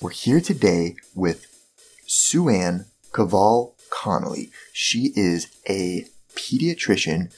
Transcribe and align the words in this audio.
We're 0.00 0.10
here 0.10 0.40
today 0.40 0.96
with 1.14 1.46
Sue 2.06 2.48
Ann 2.48 2.86
Caval 3.10 3.74
Connolly. 3.90 4.50
She 4.72 5.12
is 5.14 5.48
a 5.68 6.06
pediatrician 6.34 7.34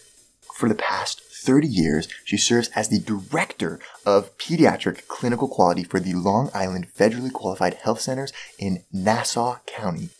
for 0.54 0.68
the 0.68 0.76
past 0.76 1.20
30 1.20 1.66
years. 1.66 2.08
She 2.24 2.36
serves 2.36 2.68
as 2.76 2.88
the 2.88 3.00
director 3.00 3.80
of 4.06 4.36
pediatric 4.38 5.08
clinical 5.08 5.48
quality 5.48 5.82
for 5.82 5.98
the 5.98 6.14
Long 6.14 6.50
Island 6.54 6.86
Federally 6.96 7.32
Qualified 7.32 7.74
Health 7.74 8.00
Centers 8.00 8.32
in 8.58 8.84
Nassau 8.92 9.58
County. 9.66 10.10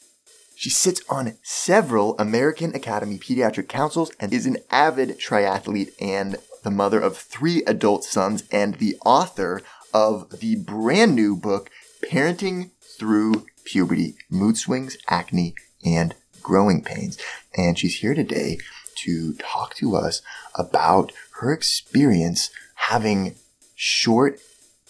She 0.56 0.70
sits 0.70 1.03
on 1.09 1.34
several 1.42 2.19
American 2.19 2.75
Academy 2.75 3.19
Pediatric 3.19 3.69
Councils 3.69 4.11
and 4.19 4.33
is 4.33 4.47
an 4.47 4.56
avid 4.70 5.19
triathlete 5.19 5.92
and 6.01 6.39
the 6.65 6.71
mother 6.71 6.99
of 6.99 7.17
three 7.17 7.63
adult 7.67 8.03
sons 8.03 8.43
and 8.51 8.77
the 8.77 8.97
author 9.05 9.61
of 9.93 10.41
the 10.41 10.57
brand 10.57 11.15
new 11.15 11.37
book, 11.37 11.71
Parenting 12.03 12.71
Through 12.98 13.47
Puberty 13.65 14.17
Mood 14.29 14.56
Swings, 14.56 14.97
Acne, 15.09 15.55
and 15.84 16.15
Growing 16.43 16.83
Pains. 16.83 17.17
And 17.56 17.79
she's 17.79 18.01
here 18.01 18.15
today 18.15 18.59
to 18.97 19.34
talk 19.34 19.75
to 19.77 19.95
us 19.95 20.23
about 20.55 21.12
her 21.41 21.53
experience 21.53 22.51
having 22.75 23.37
short, 23.75 24.41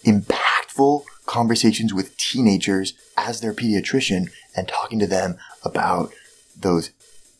impactful 0.05 1.03
conversations 1.27 1.93
with 1.93 2.17
teenagers 2.17 2.95
as 3.17 3.41
their 3.41 3.53
pediatrician 3.53 4.31
and 4.57 4.69
talking 4.69 4.99
to 5.01 5.07
them 5.07 5.37
about 5.65 6.13
those 6.57 6.91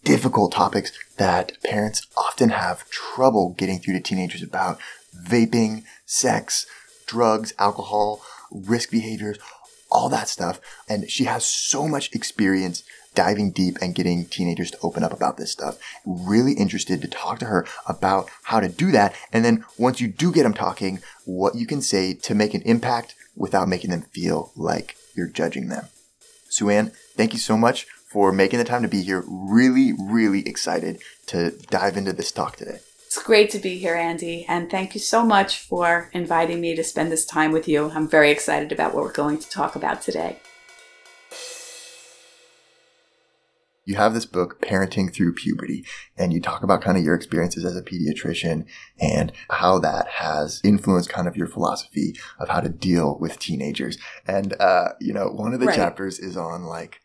difficult 0.05 0.53
topics 0.53 0.93
that 1.17 1.53
parents 1.63 2.07
often 2.17 2.51
have 2.51 2.89
trouble 2.91 3.55
getting 3.57 3.79
through 3.79 3.95
to 3.95 4.01
teenagers 4.01 4.43
about 4.43 4.79
vaping, 5.27 5.85
sex, 6.07 6.67
drugs, 7.07 7.53
alcohol, 7.59 8.23
risk 8.51 8.91
behaviors, 8.91 9.39
all 9.91 10.09
that 10.09 10.29
stuff. 10.29 10.61
And 10.89 11.11
she 11.11 11.25
has 11.25 11.45
so 11.45 11.89
much 11.89 12.15
experience 12.15 12.83
diving 13.15 13.53
deep 13.53 13.79
and 13.81 13.95
getting 13.95 14.27
teenagers 14.27 14.73
to 14.73 14.79
open 14.83 15.05
up 15.05 15.13
about 15.13 15.37
this 15.37 15.53
stuff. 15.53 15.79
Really 16.05 16.53
interested 16.53 17.01
to 17.01 17.09
talk 17.09 17.39
to 17.39 17.47
her 17.47 17.67
about 17.87 18.29
how 18.45 18.61
to 18.61 18.69
do 18.69 18.91
that. 18.91 19.15
And 19.33 19.45
then 19.45 19.65
once 19.79 20.01
you 20.01 20.09
do 20.09 20.33
get 20.33 20.43
them 20.43 20.55
talking, 20.55 21.01
what 21.25 21.55
you 21.55 21.67
can 21.67 21.81
say 21.81 22.15
to 22.15 22.35
make 22.35 22.55
an 22.55 22.63
impact 22.63 23.15
without 23.37 23.69
making 23.69 23.91
them 23.91 24.03
feel 24.03 24.53
like 24.57 24.97
you're 25.15 25.29
judging 25.29 25.69
them. 25.69 25.87
Suanne, 26.49 26.93
thank 27.17 27.33
you 27.33 27.39
so 27.39 27.57
much 27.57 27.87
for 28.15 28.31
making 28.31 28.61
the 28.61 28.65
time 28.65 28.83
to 28.83 28.89
be 28.89 29.03
here. 29.03 29.25
Really, 29.27 29.93
really 30.01 30.47
excited 30.49 31.03
to 31.27 31.51
dive 31.69 31.97
into 31.97 32.13
this 32.13 32.31
talk 32.31 32.57
today. 32.57 32.79
It's 33.07 33.21
great 33.21 33.51
to 33.51 33.59
be 33.59 33.77
here, 33.77 33.97
Andy, 33.97 34.47
and 34.49 34.71
thank 34.71 34.95
you 34.95 35.01
so 35.01 35.25
much 35.25 35.59
for 35.59 36.11
inviting 36.13 36.61
me 36.61 36.77
to 36.77 36.85
spend 36.85 37.11
this 37.11 37.25
time 37.27 37.51
with 37.51 37.67
you. 37.69 37.91
I'm 37.91 38.09
very 38.09 38.31
excited 38.31 38.71
about 38.71 38.95
what 38.95 39.03
we're 39.03 39.13
going 39.13 39.39
to 39.39 39.51
talk 39.51 39.75
about 39.75 40.01
today. 40.01 40.39
you 43.85 43.97
have 43.97 44.15
this 44.15 44.27
book, 44.27 44.61
Parenting 44.63 45.13
Through 45.13 45.35
Puberty, 45.35 45.85
and 46.17 46.33
you 46.33 46.41
talk 46.41 46.63
about 46.63 46.81
kind 46.81 46.97
of 46.97 47.05
your 47.05 47.15
experiences 47.15 47.65
as 47.65 47.77
a 47.77 47.83
pediatrician 47.83 48.65
and 48.99 49.33
how 49.51 49.79
that 49.81 50.09
has 50.09 50.61
influenced 50.65 51.11
kind 51.11 51.29
of 51.29 51.37
your 51.37 51.47
philosophy 51.47 52.15
of 52.39 52.49
how 52.49 52.61
to 52.61 52.69
deal 52.69 53.19
with 53.19 53.39
teenagers. 53.39 53.99
And, 54.27 54.55
uh, 54.59 54.91
you 55.01 55.13
know, 55.13 55.29
one 55.29 55.53
of 55.53 55.61
the 55.61 55.67
right. 55.67 55.77
chapters 55.77 56.19
is 56.19 56.37
on 56.37 56.65
like 56.65 57.01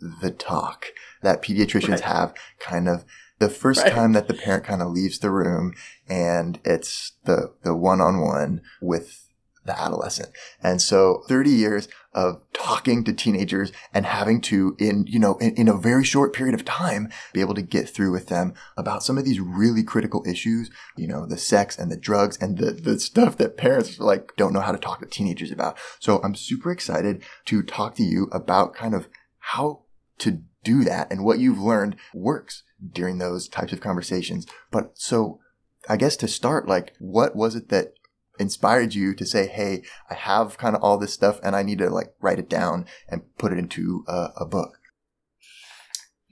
the 0.00 0.30
talk 0.30 0.86
that 1.22 1.42
pediatricians 1.42 1.90
right. 1.90 2.00
have 2.00 2.34
kind 2.58 2.88
of 2.88 3.04
the 3.38 3.48
first 3.48 3.82
right. 3.82 3.92
time 3.92 4.12
that 4.12 4.28
the 4.28 4.34
parent 4.34 4.64
kind 4.64 4.82
of 4.82 4.90
leaves 4.90 5.18
the 5.18 5.30
room 5.30 5.74
and 6.08 6.60
it's 6.64 7.12
the, 7.24 7.52
the 7.62 7.74
one-on-one 7.74 8.60
with 8.80 9.30
the 9.64 9.78
adolescent. 9.78 10.30
And 10.62 10.80
so 10.80 11.22
30 11.28 11.50
years 11.50 11.88
of 12.12 12.42
talking 12.52 13.04
to 13.04 13.12
teenagers 13.12 13.72
and 13.94 14.06
having 14.06 14.40
to, 14.42 14.74
in, 14.78 15.06
you 15.06 15.18
know, 15.18 15.36
in, 15.36 15.54
in, 15.54 15.68
a 15.68 15.76
very 15.76 16.02
short 16.02 16.34
period 16.34 16.54
of 16.54 16.64
time, 16.64 17.08
be 17.32 17.40
able 17.40 17.54
to 17.54 17.62
get 17.62 17.88
through 17.88 18.10
with 18.10 18.28
them 18.28 18.54
about 18.76 19.02
some 19.02 19.16
of 19.16 19.24
these 19.24 19.38
really 19.38 19.82
critical 19.82 20.24
issues, 20.26 20.70
you 20.96 21.06
know, 21.06 21.26
the 21.26 21.36
sex 21.36 21.78
and 21.78 21.90
the 21.90 21.96
drugs 21.96 22.36
and 22.40 22.58
the, 22.58 22.72
the 22.72 22.98
stuff 22.98 23.36
that 23.36 23.56
parents 23.56 24.00
like 24.00 24.32
don't 24.36 24.52
know 24.52 24.60
how 24.60 24.72
to 24.72 24.78
talk 24.78 25.00
to 25.00 25.06
teenagers 25.06 25.52
about. 25.52 25.78
So 25.98 26.20
I'm 26.24 26.34
super 26.34 26.72
excited 26.72 27.22
to 27.46 27.62
talk 27.62 27.94
to 27.96 28.02
you 28.02 28.28
about 28.32 28.74
kind 28.74 28.94
of 28.94 29.08
how 29.38 29.82
to 30.20 30.42
do 30.62 30.84
that 30.84 31.10
and 31.10 31.24
what 31.24 31.38
you've 31.38 31.60
learned 31.60 31.96
works 32.14 32.62
during 32.92 33.18
those 33.18 33.48
types 33.48 33.72
of 33.72 33.80
conversations. 33.80 34.46
But 34.70 34.92
so 34.94 35.40
I 35.88 35.96
guess 35.96 36.16
to 36.16 36.28
start, 36.28 36.68
like, 36.68 36.94
what 36.98 37.34
was 37.34 37.54
it 37.54 37.68
that 37.70 37.94
inspired 38.38 38.94
you 38.94 39.14
to 39.14 39.26
say, 39.26 39.46
Hey, 39.46 39.82
I 40.08 40.14
have 40.14 40.58
kind 40.58 40.76
of 40.76 40.82
all 40.82 40.98
this 40.98 41.12
stuff 41.12 41.40
and 41.42 41.54
I 41.56 41.62
need 41.62 41.78
to 41.78 41.90
like 41.90 42.14
write 42.20 42.38
it 42.38 42.48
down 42.48 42.86
and 43.08 43.22
put 43.38 43.52
it 43.52 43.58
into 43.58 44.04
a, 44.08 44.28
a 44.38 44.46
book? 44.46 44.78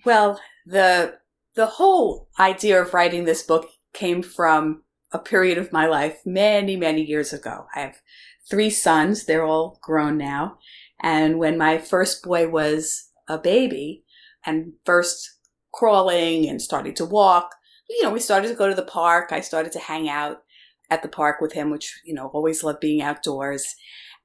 Well, 0.05 0.41
the, 0.65 1.19
the 1.55 1.67
whole 1.67 2.29
idea 2.39 2.81
of 2.81 2.95
writing 2.95 3.25
this 3.25 3.43
book 3.43 3.69
came 3.93 4.23
from 4.23 4.83
a 5.13 5.19
period 5.19 5.59
of 5.59 5.73
my 5.73 5.87
life 5.87 6.21
many, 6.25 6.77
many 6.77 7.03
years 7.03 7.33
ago. 7.33 7.67
I 7.75 7.81
have 7.81 8.01
three 8.49 8.71
sons. 8.71 9.25
They're 9.25 9.45
all 9.45 9.79
grown 9.83 10.19
now. 10.19 10.59
And 11.01 11.39
when 11.39 11.57
my 11.57 11.79
first 11.79 12.23
boy 12.23 12.49
was 12.49 13.08
a 13.29 13.39
baby 13.39 14.05
and 14.45 14.73
first 14.85 15.39
crawling 15.73 16.49
and 16.49 16.61
starting 16.61 16.95
to 16.95 17.05
walk, 17.05 17.55
you 17.89 18.03
know, 18.03 18.11
we 18.11 18.21
started 18.21 18.49
to 18.49 18.55
go 18.55 18.69
to 18.69 18.75
the 18.75 18.83
park. 18.83 19.33
I 19.33 19.41
started 19.41 19.73
to 19.73 19.79
hang 19.79 20.09
out 20.09 20.43
at 20.91 21.03
the 21.03 21.09
park 21.09 21.41
with 21.41 21.53
him, 21.53 21.71
which, 21.71 22.01
you 22.05 22.15
know, 22.15 22.29
always 22.29 22.63
loved 22.65 22.81
being 22.81 23.03
outdoors. 23.03 23.75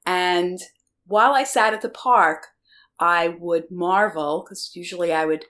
And 0.06 0.58
while 1.06 1.32
I 1.32 1.44
sat 1.44 1.74
at 1.74 1.82
the 1.82 1.88
park, 1.88 2.46
I 2.98 3.36
would 3.38 3.70
marvel, 3.70 4.44
because 4.44 4.70
usually 4.74 5.12
I 5.12 5.24
would, 5.24 5.44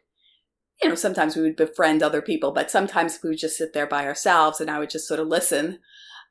you 0.83 0.89
know, 0.89 0.95
sometimes 0.95 1.37
we 1.37 1.43
would 1.43 1.57
befriend 1.57 2.03
other 2.03 2.23
people, 2.23 2.53
but 2.53 2.71
sometimes 2.71 3.19
we 3.23 3.31
would 3.31 3.39
just 3.39 3.57
sit 3.57 3.73
there 3.73 3.87
by 3.87 4.07
ourselves 4.07 4.61
and 4.61 4.71
I 4.71 4.79
would 4.79 4.91
just 4.91 5.07
sort 5.07 5.21
of 5.21 5.29
listen. 5.29 5.79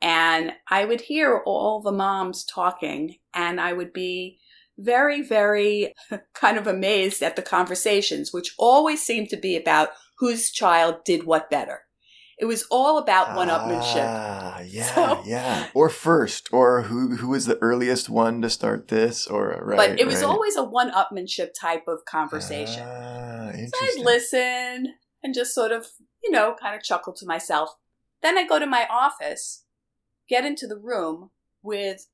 And 0.01 0.53
I 0.69 0.85
would 0.85 1.01
hear 1.01 1.41
all 1.45 1.81
the 1.81 1.91
moms 1.91 2.43
talking 2.43 3.17
and 3.33 3.61
I 3.61 3.73
would 3.73 3.93
be 3.93 4.39
very, 4.77 5.21
very 5.21 5.93
kind 6.33 6.57
of 6.57 6.67
amazed 6.67 7.21
at 7.21 7.35
the 7.35 7.41
conversations, 7.41 8.33
which 8.33 8.53
always 8.57 9.01
seemed 9.03 9.29
to 9.29 9.37
be 9.37 9.55
about 9.55 9.89
whose 10.19 10.51
child 10.51 11.03
did 11.05 11.25
what 11.25 11.49
better. 11.49 11.81
It 12.39 12.45
was 12.45 12.65
all 12.71 12.97
about 12.97 13.35
one-upmanship. 13.35 14.05
Ah, 14.05 14.59
yeah, 14.65 14.95
so, 14.95 15.23
yeah. 15.25 15.67
Or 15.73 15.87
first, 15.87 16.49
or 16.51 16.81
who 16.83 17.15
who 17.15 17.29
was 17.29 17.45
the 17.45 17.59
earliest 17.61 18.09
one 18.09 18.41
to 18.41 18.49
start 18.49 18.87
this, 18.87 19.27
or 19.27 19.61
right. 19.63 19.77
But 19.77 19.99
it 19.99 20.07
was 20.07 20.15
right. 20.15 20.25
always 20.25 20.55
a 20.55 20.63
one-upmanship 20.63 21.49
type 21.59 21.87
of 21.87 22.05
conversation. 22.05 22.83
Ah, 22.85 23.51
so 23.53 23.85
I'd 23.85 24.03
listen 24.03 24.95
and 25.23 25.33
just 25.33 25.53
sort 25.53 25.71
of, 25.71 25.87
you 26.23 26.31
know, 26.31 26.55
kind 26.59 26.75
of 26.75 26.83
chuckle 26.83 27.13
to 27.13 27.25
myself. 27.25 27.69
Then 28.21 28.37
I 28.37 28.47
go 28.47 28.57
to 28.57 28.65
my 28.65 28.87
office, 28.89 29.65
get 30.27 30.43
into 30.43 30.65
the 30.65 30.77
room 30.77 31.29
with 31.61 32.07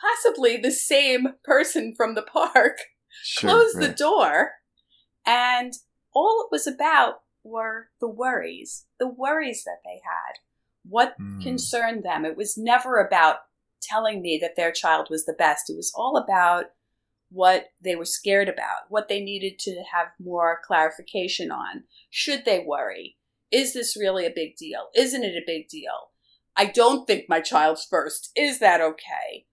possibly 0.00 0.56
the 0.56 0.72
same 0.72 1.28
person 1.44 1.94
from 1.96 2.14
the 2.14 2.22
park, 2.22 2.78
sure, 3.22 3.50
close 3.50 3.74
right. 3.76 3.88
the 3.88 3.94
door, 3.94 4.52
and 5.26 5.72
all 6.14 6.46
it 6.46 6.52
was 6.52 6.66
about 6.66 7.20
were 7.44 7.88
the 8.00 8.08
worries, 8.08 8.86
the 8.98 9.08
worries 9.08 9.64
that 9.64 9.80
they 9.84 10.00
had, 10.04 10.38
what 10.84 11.14
mm. 11.20 11.42
concerned 11.42 12.04
them. 12.04 12.24
It 12.24 12.36
was 12.36 12.56
never 12.56 12.98
about 12.98 13.36
telling 13.82 14.22
me 14.22 14.38
that 14.40 14.56
their 14.56 14.72
child 14.72 15.08
was 15.10 15.24
the 15.24 15.32
best. 15.32 15.68
It 15.68 15.76
was 15.76 15.92
all 15.94 16.16
about 16.16 16.66
what 17.30 17.66
they 17.82 17.96
were 17.96 18.04
scared 18.04 18.48
about, 18.48 18.90
what 18.90 19.08
they 19.08 19.20
needed 19.20 19.58
to 19.58 19.82
have 19.92 20.08
more 20.20 20.60
clarification 20.64 21.50
on. 21.50 21.84
Should 22.10 22.44
they 22.44 22.64
worry? 22.64 23.16
Is 23.50 23.72
this 23.72 23.96
really 23.96 24.26
a 24.26 24.32
big 24.34 24.56
deal? 24.56 24.88
Isn't 24.94 25.24
it 25.24 25.36
a 25.36 25.46
big 25.46 25.68
deal? 25.68 26.10
I 26.56 26.66
don't 26.66 27.06
think 27.06 27.24
my 27.28 27.40
child's 27.40 27.86
first. 27.88 28.30
Is 28.36 28.58
that 28.58 28.80
okay? 28.80 29.46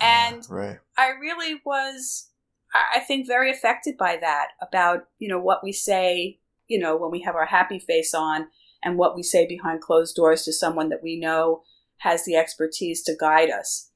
Ah, 0.00 0.28
and 0.30 0.46
right. 0.50 0.78
I 0.96 1.10
really 1.10 1.60
was, 1.64 2.28
I 2.74 3.00
think, 3.00 3.26
very 3.26 3.50
affected 3.50 3.96
by 3.96 4.16
that 4.20 4.48
about, 4.60 5.06
you 5.18 5.28
know, 5.28 5.40
what 5.40 5.62
we 5.62 5.72
say 5.72 6.38
you 6.68 6.78
know, 6.78 6.96
when 6.96 7.10
we 7.10 7.22
have 7.22 7.34
our 7.34 7.46
happy 7.46 7.78
face 7.78 8.14
on 8.14 8.48
and 8.82 8.96
what 8.96 9.16
we 9.16 9.22
say 9.22 9.46
behind 9.46 9.80
closed 9.80 10.14
doors 10.14 10.44
to 10.44 10.52
someone 10.52 10.90
that 10.90 11.02
we 11.02 11.18
know 11.18 11.62
has 11.98 12.24
the 12.24 12.36
expertise 12.36 13.02
to 13.02 13.16
guide 13.18 13.50
us. 13.50 13.90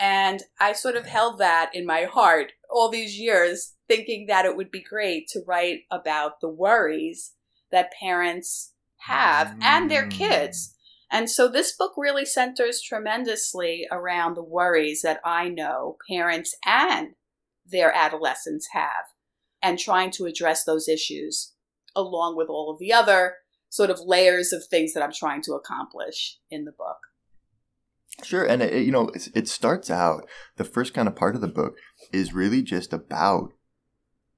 And 0.00 0.42
I 0.58 0.72
sort 0.72 0.96
of 0.96 1.06
held 1.06 1.38
that 1.38 1.70
in 1.72 1.86
my 1.86 2.04
heart 2.04 2.52
all 2.68 2.88
these 2.88 3.16
years, 3.18 3.74
thinking 3.86 4.26
that 4.26 4.44
it 4.44 4.56
would 4.56 4.70
be 4.70 4.82
great 4.82 5.28
to 5.28 5.42
write 5.46 5.82
about 5.90 6.40
the 6.40 6.48
worries 6.48 7.34
that 7.70 7.92
parents 8.00 8.72
have 8.96 9.54
and 9.62 9.90
their 9.90 10.08
kids. 10.08 10.73
And 11.14 11.30
so 11.30 11.46
this 11.46 11.70
book 11.70 11.92
really 11.96 12.24
centers 12.24 12.82
tremendously 12.82 13.86
around 13.92 14.34
the 14.34 14.42
worries 14.42 15.02
that 15.02 15.20
I 15.24 15.48
know 15.48 15.96
parents 16.10 16.56
and 16.66 17.10
their 17.64 17.94
adolescents 17.94 18.66
have 18.72 19.04
and 19.62 19.78
trying 19.78 20.10
to 20.10 20.26
address 20.26 20.64
those 20.64 20.88
issues 20.88 21.52
along 21.94 22.36
with 22.36 22.48
all 22.48 22.68
of 22.68 22.80
the 22.80 22.92
other 22.92 23.36
sort 23.68 23.90
of 23.90 24.00
layers 24.00 24.52
of 24.52 24.64
things 24.64 24.92
that 24.92 25.04
I'm 25.04 25.12
trying 25.12 25.40
to 25.42 25.52
accomplish 25.52 26.38
in 26.50 26.64
the 26.64 26.72
book. 26.72 26.98
Sure, 28.24 28.44
and 28.44 28.60
it, 28.60 28.84
you 28.84 28.90
know, 28.90 29.12
it 29.36 29.46
starts 29.46 29.90
out 29.90 30.26
the 30.56 30.64
first 30.64 30.94
kind 30.94 31.06
of 31.06 31.14
part 31.14 31.36
of 31.36 31.40
the 31.40 31.46
book 31.46 31.76
is 32.12 32.34
really 32.34 32.60
just 32.60 32.92
about 32.92 33.52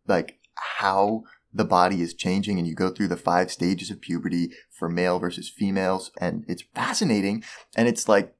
like 0.06 0.40
how 0.78 1.22
the 1.56 1.64
body 1.64 2.02
is 2.02 2.14
changing 2.14 2.58
and 2.58 2.68
you 2.68 2.74
go 2.74 2.90
through 2.90 3.08
the 3.08 3.16
five 3.16 3.50
stages 3.50 3.90
of 3.90 4.00
puberty 4.00 4.50
for 4.70 4.88
male 4.88 5.18
versus 5.18 5.48
females 5.48 6.10
and 6.20 6.44
it's 6.48 6.64
fascinating. 6.74 7.42
And 7.76 7.88
it's 7.88 8.08
like 8.08 8.34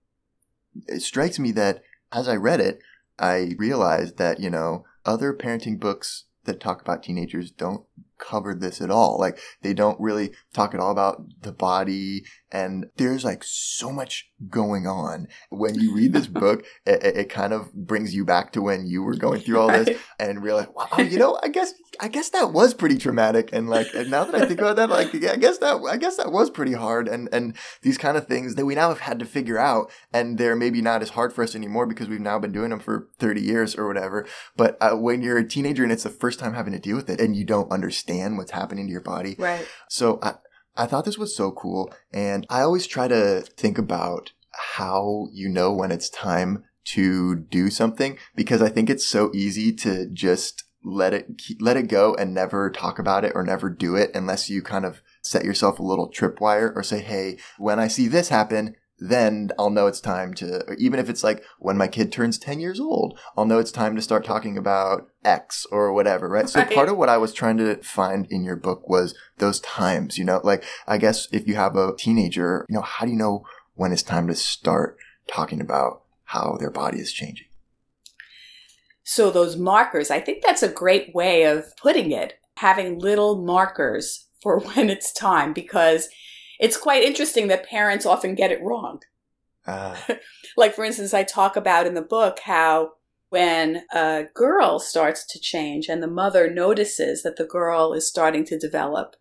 it 0.86 1.00
strikes 1.00 1.38
me 1.38 1.52
that 1.52 1.82
as 2.12 2.28
I 2.28 2.36
read 2.36 2.60
it 2.60 2.80
I 3.18 3.54
realized 3.58 4.18
that 4.18 4.40
you 4.40 4.50
know 4.50 4.84
other 5.04 5.32
parenting 5.32 5.80
books 5.80 6.24
that 6.44 6.60
talk 6.60 6.80
about 6.80 7.02
teenagers 7.02 7.50
don't 7.50 7.84
covered 8.18 8.60
this 8.60 8.80
at 8.80 8.90
all. 8.90 9.18
Like 9.18 9.38
they 9.62 9.74
don't 9.74 10.00
really 10.00 10.32
talk 10.52 10.74
at 10.74 10.80
all 10.80 10.90
about 10.90 11.22
the 11.42 11.52
body 11.52 12.24
and 12.52 12.86
there's 12.96 13.24
like 13.24 13.42
so 13.44 13.90
much 13.92 14.30
going 14.48 14.86
on. 14.86 15.26
When 15.50 15.74
you 15.74 15.94
read 15.94 16.12
this 16.12 16.26
book, 16.26 16.64
it, 16.86 17.04
it, 17.04 17.28
kind 17.28 17.52
of 17.52 17.72
brings 17.74 18.14
you 18.14 18.24
back 18.24 18.52
to 18.52 18.62
when 18.62 18.86
you 18.86 19.02
were 19.02 19.16
going 19.16 19.40
through 19.40 19.60
all 19.60 19.68
this 19.68 19.98
and 20.18 20.42
realize, 20.42 20.68
wow, 20.74 20.98
you 20.98 21.18
know, 21.18 21.38
I 21.42 21.48
guess, 21.48 21.74
I 21.98 22.08
guess 22.08 22.30
that 22.30 22.52
was 22.52 22.72
pretty 22.72 22.98
traumatic. 22.98 23.50
And 23.52 23.68
like, 23.68 23.88
and 23.94 24.10
now 24.10 24.24
that 24.24 24.34
I 24.34 24.46
think 24.46 24.60
about 24.60 24.76
that, 24.76 24.90
like, 24.90 25.14
I 25.14 25.36
guess 25.36 25.58
that, 25.58 25.82
I 25.88 25.96
guess 25.96 26.16
that 26.16 26.32
was 26.32 26.50
pretty 26.50 26.74
hard. 26.74 27.08
And, 27.08 27.28
and 27.32 27.56
these 27.82 27.98
kind 27.98 28.16
of 28.16 28.26
things 28.26 28.54
that 28.54 28.64
we 28.64 28.74
now 28.74 28.88
have 28.90 29.00
had 29.00 29.18
to 29.18 29.24
figure 29.24 29.58
out 29.58 29.90
and 30.12 30.38
they're 30.38 30.56
maybe 30.56 30.80
not 30.80 31.02
as 31.02 31.10
hard 31.10 31.32
for 31.32 31.42
us 31.42 31.54
anymore 31.54 31.86
because 31.86 32.08
we've 32.08 32.20
now 32.20 32.38
been 32.38 32.52
doing 32.52 32.70
them 32.70 32.80
for 32.80 33.08
30 33.18 33.42
years 33.42 33.74
or 33.74 33.88
whatever. 33.88 34.26
But 34.56 34.78
uh, 34.80 34.96
when 34.96 35.20
you're 35.20 35.38
a 35.38 35.48
teenager 35.48 35.82
and 35.82 35.92
it's 35.92 36.04
the 36.04 36.10
first 36.10 36.38
time 36.38 36.54
having 36.54 36.72
to 36.72 36.78
deal 36.78 36.96
with 36.96 37.10
it 37.10 37.20
and 37.20 37.34
you 37.34 37.44
don't 37.44 37.72
understand 37.72 38.05
what's 38.36 38.52
happening 38.52 38.86
to 38.86 38.92
your 38.92 39.00
body. 39.00 39.36
Right. 39.38 39.66
So 39.88 40.18
I, 40.22 40.34
I 40.76 40.86
thought 40.86 41.04
this 41.04 41.18
was 41.18 41.36
so 41.36 41.50
cool. 41.50 41.92
And 42.12 42.46
I 42.50 42.60
always 42.62 42.86
try 42.86 43.08
to 43.08 43.40
think 43.40 43.78
about 43.78 44.32
how 44.76 45.28
you 45.32 45.48
know 45.48 45.72
when 45.72 45.92
it's 45.92 46.08
time 46.08 46.64
to 46.84 47.34
do 47.34 47.68
something 47.68 48.16
because 48.34 48.62
I 48.62 48.68
think 48.68 48.88
it's 48.88 49.06
so 49.06 49.30
easy 49.34 49.72
to 49.72 50.08
just 50.12 50.64
let 50.84 51.12
it 51.12 51.42
let 51.58 51.76
it 51.76 51.88
go 51.88 52.14
and 52.14 52.32
never 52.32 52.70
talk 52.70 53.00
about 53.00 53.24
it 53.24 53.32
or 53.34 53.42
never 53.42 53.68
do 53.68 53.96
it 53.96 54.12
unless 54.14 54.48
you 54.48 54.62
kind 54.62 54.84
of 54.84 55.02
set 55.20 55.44
yourself 55.44 55.80
a 55.80 55.82
little 55.82 56.10
tripwire 56.10 56.72
or 56.76 56.82
say, 56.84 57.00
"Hey, 57.00 57.38
when 57.58 57.80
I 57.80 57.88
see 57.88 58.06
this 58.06 58.28
happen, 58.28 58.76
then 58.98 59.50
I'll 59.58 59.70
know 59.70 59.87
it's 59.87 60.00
time 60.00 60.32
to, 60.34 60.64
even 60.78 60.98
if 60.98 61.10
it's 61.10 61.22
like 61.22 61.44
when 61.58 61.76
my 61.76 61.87
kid 61.87 62.10
turns 62.10 62.38
10 62.38 62.60
years 62.60 62.81
old, 62.81 63.19
I'll 63.37 63.44
know 63.44 63.58
it's 63.58 63.72
time 63.72 63.94
to 63.96 64.02
start 64.02 64.25
talking 64.25 64.56
about 64.56 65.08
X 65.25 65.66
or 65.70 65.93
whatever, 65.93 66.28
right? 66.28 66.48
So 66.48 66.60
right. 66.60 66.75
part 66.75 66.88
of 66.88 66.96
what 66.96 67.08
I 67.08 67.19
was 67.19 67.34
trying 67.34 67.58
to 67.58 67.76
find 67.82 68.26
in 68.31 68.43
your 68.43 68.56
book 68.56 68.88
was 68.88 69.14
those 69.38 69.60
times, 69.60 70.16
you 70.16 70.25
know, 70.25 70.40
like 70.43 70.64
I 70.87 70.96
guess 70.96 71.28
if 71.31 71.46
you 71.46 71.56
have 71.56 71.76
a 71.76 71.94
teenager, 71.96 72.64
you 72.69 72.75
know, 72.75 72.82
how 72.82 73.04
do 73.04 73.12
you 73.12 73.19
know 73.19 73.44
when 73.75 73.93
it's 73.93 74.02
time 74.02 74.26
to 74.28 74.34
start 74.34 74.96
talking 75.28 75.60
about 75.60 76.02
how 76.25 76.56
their 76.58 76.70
body 76.70 76.99
is 76.99 77.12
changing? 77.12 77.46
So 79.04 79.31
those 79.31 79.56
markers, 79.56 80.10
I 80.10 80.20
think 80.20 80.42
that's 80.42 80.62
a 80.62 80.69
great 80.69 81.14
way 81.14 81.44
of 81.44 81.76
putting 81.76 82.10
it, 82.10 82.40
having 82.56 82.99
little 82.99 83.37
markers 83.44 84.26
for 84.40 84.58
when 84.75 84.88
it's 84.88 85.12
time 85.12 85.52
because 85.52 86.08
it's 86.58 86.76
quite 86.76 87.02
interesting 87.02 87.48
that 87.48 87.68
parents 87.68 88.06
often 88.06 88.34
get 88.34 88.50
it 88.50 88.62
wrong. 88.62 89.00
Uh. 89.66 89.96
like, 90.56 90.74
for 90.74 90.84
instance, 90.84 91.12
I 91.12 91.22
talk 91.22 91.56
about 91.56 91.86
in 91.86 91.94
the 91.94 92.02
book 92.02 92.40
how 92.44 92.92
when 93.28 93.82
a 93.92 94.24
girl 94.34 94.78
starts 94.78 95.26
to 95.26 95.40
change 95.40 95.88
and 95.88 96.02
the 96.02 96.08
mother 96.08 96.50
notices 96.50 97.22
that 97.22 97.36
the 97.36 97.44
girl 97.44 97.92
is 97.92 98.08
starting 98.08 98.44
to 98.44 98.58
develop, 98.58 99.16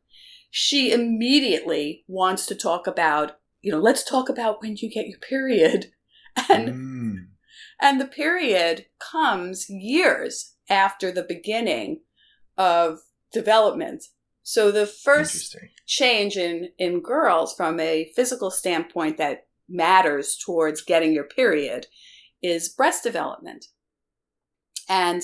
she 0.52 0.92
immediately 0.92 2.06
wants 2.08 2.46
to 2.46 2.56
talk 2.56 2.88
about, 2.88 3.38
you 3.62 3.72
know, 3.72 3.80
let's 3.80 4.04
talk 4.04 4.30
about 4.30 4.62
when 4.62 4.78
you 4.78 4.90
get 4.90 5.08
your 5.08 5.20
period. 5.20 5.92
And 6.50 6.68
mm. 6.68 7.16
and 7.82 8.02
the 8.02 8.06
period 8.06 8.88
comes 9.00 9.70
years 9.70 10.56
after 10.70 11.10
the 11.10 11.24
beginning 11.24 12.02
of 12.58 13.00
development. 13.32 14.04
So 14.48 14.70
the 14.70 14.86
first 14.86 15.56
change 15.88 16.38
in, 16.38 16.70
in 16.78 17.02
girls 17.02 17.56
from 17.56 17.80
a 17.80 18.12
physical 18.16 18.52
standpoint 18.52 19.18
that 19.18 19.48
matters 19.68 20.38
towards 20.38 20.84
getting 20.84 21.14
your 21.14 21.24
period 21.24 21.88
is 22.44 22.70
breast 22.70 23.02
development. 23.02 23.66
And 24.88 25.24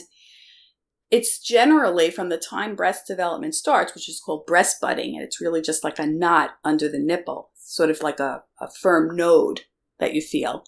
it's 1.11 1.37
generally 1.37 2.09
from 2.09 2.29
the 2.29 2.39
time 2.39 2.75
breast 2.75 3.05
development 3.05 3.53
starts, 3.53 3.93
which 3.93 4.09
is 4.09 4.19
called 4.19 4.47
breast 4.47 4.81
budding, 4.81 5.13
and 5.13 5.23
it's 5.23 5.39
really 5.39 5.61
just 5.61 5.83
like 5.83 5.99
a 5.99 6.07
knot 6.07 6.55
under 6.63 6.89
the 6.89 6.97
nipple, 6.97 7.51
sort 7.53 7.91
of 7.91 8.01
like 8.01 8.19
a, 8.19 8.41
a 8.59 8.71
firm 8.81 9.15
node 9.15 9.65
that 9.99 10.15
you 10.15 10.21
feel. 10.23 10.63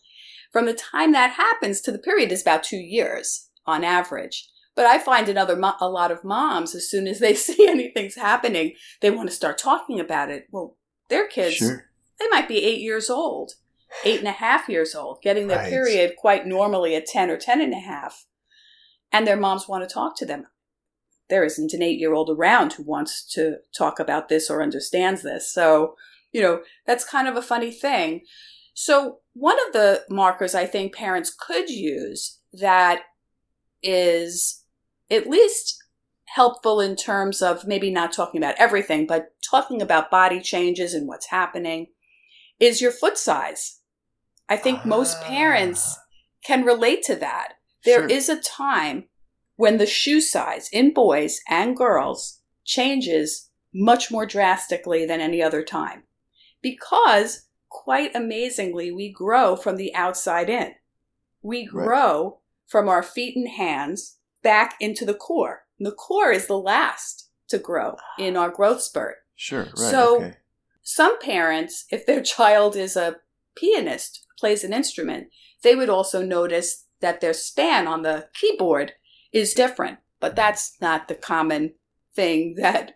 From 0.52 0.68
the 0.68 0.76
time 0.76 1.12
that 1.14 1.32
happens 1.32 1.82
to 1.82 1.92
the 1.92 1.98
period 1.98 2.32
is 2.32 2.44
about 2.44 2.62
two 2.62 2.78
years 2.78 3.50
on 3.66 3.84
average. 3.84 4.48
But 4.76 4.86
I 4.86 4.98
find 4.98 5.30
another 5.30 5.56
mo- 5.56 5.76
a 5.80 5.90
lot 5.90 6.12
of 6.12 6.24
moms, 6.24 6.74
as 6.74 6.90
soon 6.90 7.08
as 7.08 7.20
they 7.20 7.34
see 7.36 7.68
anything's 7.68 8.16
happening, 8.16 8.74
they 9.02 9.12
want 9.12 9.30
to 9.30 9.36
start 9.36 9.58
talking 9.58 10.00
about 10.00 10.30
it. 10.30 10.48
Well, 10.52 10.78
their 11.10 11.28
kids, 11.28 11.56
sure. 11.56 11.86
they 12.20 12.28
might 12.30 12.48
be 12.48 12.64
eight 12.64 12.82
years 12.82 13.10
old, 13.10 13.54
eight 14.04 14.20
and 14.20 14.28
a 14.28 14.32
half 14.32 14.68
years 14.70 14.96
old, 14.96 15.22
getting 15.22 15.48
their 15.48 15.60
right. 15.60 15.70
period 15.70 16.16
quite 16.18 16.48
normally 16.48 16.96
at 16.96 17.06
10 17.06 17.30
or 17.30 17.38
10 17.38 17.62
and 17.62 17.74
a 17.74 17.80
half. 17.80 18.26
And 19.12 19.28
their 19.28 19.38
moms 19.38 19.68
want 19.68 19.88
to 19.88 19.94
talk 19.94 20.18
to 20.18 20.26
them. 20.26 20.48
There 21.30 21.44
isn't 21.44 21.74
an 21.74 21.84
eight 21.84 22.00
year 22.00 22.14
old 22.14 22.30
around 22.30 22.74
who 22.74 22.84
wants 22.84 23.24
to 23.34 23.58
talk 23.78 24.00
about 24.00 24.28
this 24.28 24.50
or 24.50 24.64
understands 24.64 25.22
this. 25.22 25.52
So, 25.54 25.96
you 26.32 26.42
know, 26.42 26.62
that's 26.86 27.06
kind 27.06 27.28
of 27.28 27.36
a 27.36 27.42
funny 27.42 27.72
thing. 27.72 28.22
So, 28.74 29.20
one 29.34 29.58
of 29.68 29.74
the 29.74 30.04
markers 30.10 30.56
I 30.56 30.66
think 30.66 30.96
parents 30.96 31.34
could 31.34 31.70
use 31.70 32.40
that 32.54 33.04
is 33.82 34.63
at 35.10 35.28
least 35.28 35.78
helpful 36.36 36.80
in 36.80 36.96
terms 36.96 37.42
of 37.42 37.68
maybe 37.68 37.92
not 37.92 38.12
talking 38.12 38.40
about 38.42 38.56
everything, 38.58 39.06
but 39.06 39.34
talking 39.48 39.82
about 39.82 40.10
body 40.10 40.42
changes 40.42 40.94
and 40.94 41.08
what's 41.08 41.28
happening, 41.28 41.88
is 42.60 42.82
your 42.82 42.92
foot 42.92 43.18
size. 43.18 43.80
I 44.50 44.58
think 44.58 44.86
most 44.86 45.22
parents 45.22 45.96
ah. 45.98 46.02
can 46.44 46.64
relate 46.66 47.04
to 47.04 47.16
that. 47.18 47.54
There 47.86 48.08
sure. 48.08 48.10
is 48.10 48.30
a 48.30 48.42
time 48.42 49.06
when 49.56 49.78
the 49.78 49.86
shoe 49.86 50.22
size 50.22 50.70
in 50.72 50.94
boys 50.94 51.40
and 51.50 51.78
girls 51.78 52.40
changes 52.66 53.50
much 53.74 54.12
more 54.12 54.26
drastically 54.26 55.06
than 55.06 55.20
any 55.20 55.42
other 55.42 55.64
time. 55.64 56.04
Because, 56.62 57.48
quite 57.70 58.16
amazingly, 58.16 58.92
we 58.92 59.12
grow 59.12 59.56
from 59.56 59.78
the 59.78 59.94
outside 59.94 60.50
in. 60.50 60.74
We 61.42 61.66
grow 61.66 62.24
right. 62.24 62.34
from 62.68 62.88
our 62.88 63.04
feet 63.04 63.36
and 63.36 63.50
hands 63.50 64.18
back 64.44 64.76
into 64.80 65.06
the 65.06 65.14
core. 65.14 65.64
And 65.80 65.86
the 65.86 65.92
core 65.92 66.32
is 66.32 66.48
the 66.48 66.58
last 66.58 67.30
to 67.50 67.58
grow 67.58 67.98
in 68.18 68.38
our 68.38 68.50
growth 68.50 68.82
spurt. 68.82 69.18
Sure, 69.36 69.64
right. 69.64 69.78
So 69.78 70.18
okay. 70.18 70.38
some 70.82 71.20
parents, 71.20 71.86
if 71.92 72.06
their 72.06 72.22
child 72.36 72.76
is 72.76 72.96
a 72.96 73.18
pianist, 73.56 74.26
plays 74.38 74.64
an 74.64 74.74
instrument, 74.74 75.28
they 75.64 75.76
would 75.76 75.90
also 75.90 76.24
notice 76.24 76.86
that 77.00 77.22
their 77.22 77.34
span 77.34 77.88
on 77.88 78.02
the 78.02 78.28
keyboard 78.34 78.94
is 79.32 79.54
different. 79.54 80.00
But 80.20 80.36
that's 80.36 80.78
not 80.80 81.08
the 81.08 81.16
common 81.16 81.74
thing 82.16 82.56
that 82.58 82.94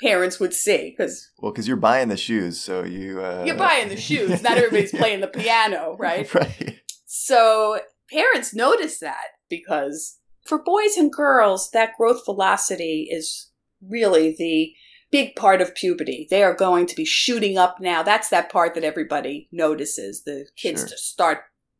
parents 0.00 0.40
would 0.40 0.54
see 0.54 0.94
because 0.96 1.30
well 1.38 1.52
because 1.52 1.68
you're 1.68 1.76
buying 1.76 2.08
the 2.08 2.16
shoes 2.16 2.58
so 2.58 2.82
you 2.84 3.22
uh... 3.22 3.42
you're 3.44 3.54
buying 3.54 3.90
the 3.90 3.96
shoes 4.00 4.42
not 4.42 4.56
everybody's 4.56 4.92
playing 4.92 5.20
the 5.20 5.28
piano 5.28 5.94
right 5.98 6.34
right 6.34 6.80
so 7.04 7.78
parents 8.10 8.54
notice 8.54 8.98
that 9.00 9.26
because 9.50 10.16
for 10.50 10.58
boys 10.58 10.96
and 10.96 11.12
girls, 11.12 11.70
that 11.70 11.96
growth 11.96 12.24
velocity 12.24 13.08
is 13.08 13.50
really 13.80 14.34
the 14.36 14.74
big 15.12 15.36
part 15.36 15.60
of 15.60 15.76
puberty. 15.76 16.26
They 16.28 16.42
are 16.42 16.54
going 16.54 16.86
to 16.86 16.96
be 16.96 17.04
shooting 17.04 17.56
up 17.56 17.76
now. 17.80 18.02
That's 18.02 18.30
that 18.30 18.50
part 18.50 18.74
that 18.74 18.82
everybody 18.82 19.48
notices. 19.52 20.24
The 20.24 20.46
kids 20.56 20.80
sure. 20.80 20.88
just 20.88 21.08
start 21.08 21.38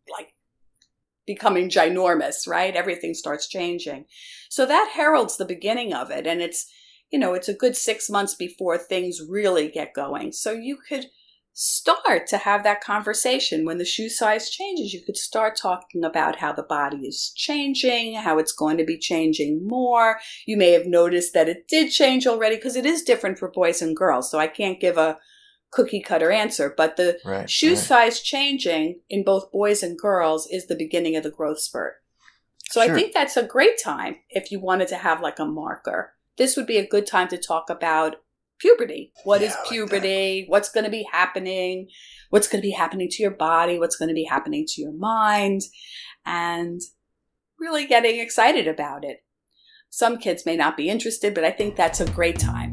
like 0.08 0.34
becoming 1.26 1.68
ginormous, 1.68 2.46
right? 2.46 2.76
Everything 2.76 3.12
starts 3.12 3.48
changing. 3.48 4.04
So 4.48 4.66
that 4.66 4.92
heralds 4.94 5.36
the 5.36 5.44
beginning 5.44 5.92
of 5.92 6.12
it. 6.12 6.24
And 6.28 6.40
it's, 6.40 6.72
you 7.10 7.18
know, 7.18 7.34
it's 7.34 7.48
a 7.48 7.54
good 7.54 7.76
six 7.76 8.08
months 8.08 8.34
before 8.36 8.78
things 8.78 9.20
really 9.28 9.68
get 9.68 9.94
going. 9.94 10.30
So 10.30 10.52
you 10.52 10.78
could 10.88 11.06
start 11.52 12.26
to 12.28 12.38
have 12.38 12.62
that 12.62 12.82
conversation. 12.82 13.64
When 13.64 13.78
the 13.78 13.84
shoe 13.84 14.08
size 14.08 14.50
changes, 14.50 14.92
you 14.94 15.02
could 15.04 15.16
start 15.16 15.56
talking 15.56 16.04
about 16.04 16.36
how 16.36 16.52
the 16.52 16.62
body 16.62 17.06
is 17.06 17.32
changing, 17.36 18.14
how 18.14 18.38
it's 18.38 18.52
going 18.52 18.78
to 18.78 18.84
be 18.84 18.98
changing 18.98 19.66
more. 19.66 20.18
You 20.46 20.56
may 20.56 20.70
have 20.70 20.86
noticed 20.86 21.34
that 21.34 21.48
it 21.48 21.68
did 21.68 21.90
change 21.90 22.26
already 22.26 22.56
because 22.56 22.76
it 22.76 22.86
is 22.86 23.02
different 23.02 23.38
for 23.38 23.50
boys 23.50 23.82
and 23.82 23.96
girls. 23.96 24.30
So 24.30 24.38
I 24.38 24.46
can't 24.46 24.80
give 24.80 24.96
a 24.96 25.18
cookie 25.70 26.00
cutter 26.00 26.30
answer, 26.30 26.72
but 26.76 26.96
the 26.96 27.18
Right. 27.24 27.48
shoe 27.48 27.70
right. 27.70 27.78
size 27.78 28.20
changing 28.20 29.00
in 29.08 29.24
both 29.24 29.52
boys 29.52 29.82
and 29.82 29.98
girls 29.98 30.48
is 30.50 30.66
the 30.66 30.76
beginning 30.76 31.16
of 31.16 31.22
the 31.22 31.30
growth 31.30 31.60
spurt. 31.60 31.96
So 32.70 32.84
Sure. 32.84 32.94
I 32.94 32.98
think 32.98 33.12
that's 33.12 33.36
a 33.36 33.42
great 33.42 33.80
time 33.82 34.16
if 34.30 34.50
you 34.50 34.60
wanted 34.60 34.88
to 34.88 34.96
have 34.96 35.20
like 35.20 35.38
a 35.38 35.44
marker. 35.44 36.14
This 36.36 36.56
would 36.56 36.66
be 36.66 36.78
a 36.78 36.86
good 36.86 37.06
time 37.06 37.28
to 37.28 37.36
talk 37.36 37.68
about 37.68 38.16
puberty. 38.60 39.12
What 39.24 39.42
is 39.42 39.50
Yeah, 39.50 39.56
I 39.56 39.60
like 39.60 39.70
puberty? 39.70 40.44
What's 40.48 40.70
going 40.70 40.84
to 40.84 40.90
be 40.90 41.06
happening? 41.10 41.88
What's 42.30 42.48
going 42.48 42.62
to 42.62 42.66
be 42.66 42.72
happening 42.72 43.08
to 43.10 43.22
your 43.22 43.32
body? 43.32 43.78
What's 43.78 43.96
going 43.96 44.08
to 44.08 44.14
be 44.14 44.24
happening 44.24 44.64
to 44.68 44.80
your 44.80 44.92
mind? 44.92 45.62
And 46.24 46.80
really 47.58 47.86
getting 47.86 48.20
excited 48.20 48.66
about 48.66 49.04
it. 49.04 49.18
Some 49.90 50.18
kids 50.18 50.46
may 50.46 50.56
not 50.56 50.76
be 50.76 50.88
interested, 50.88 51.34
but 51.34 51.44
I 51.44 51.50
think 51.50 51.74
that's 51.74 52.00
a 52.00 52.10
great 52.10 52.38
time. 52.38 52.69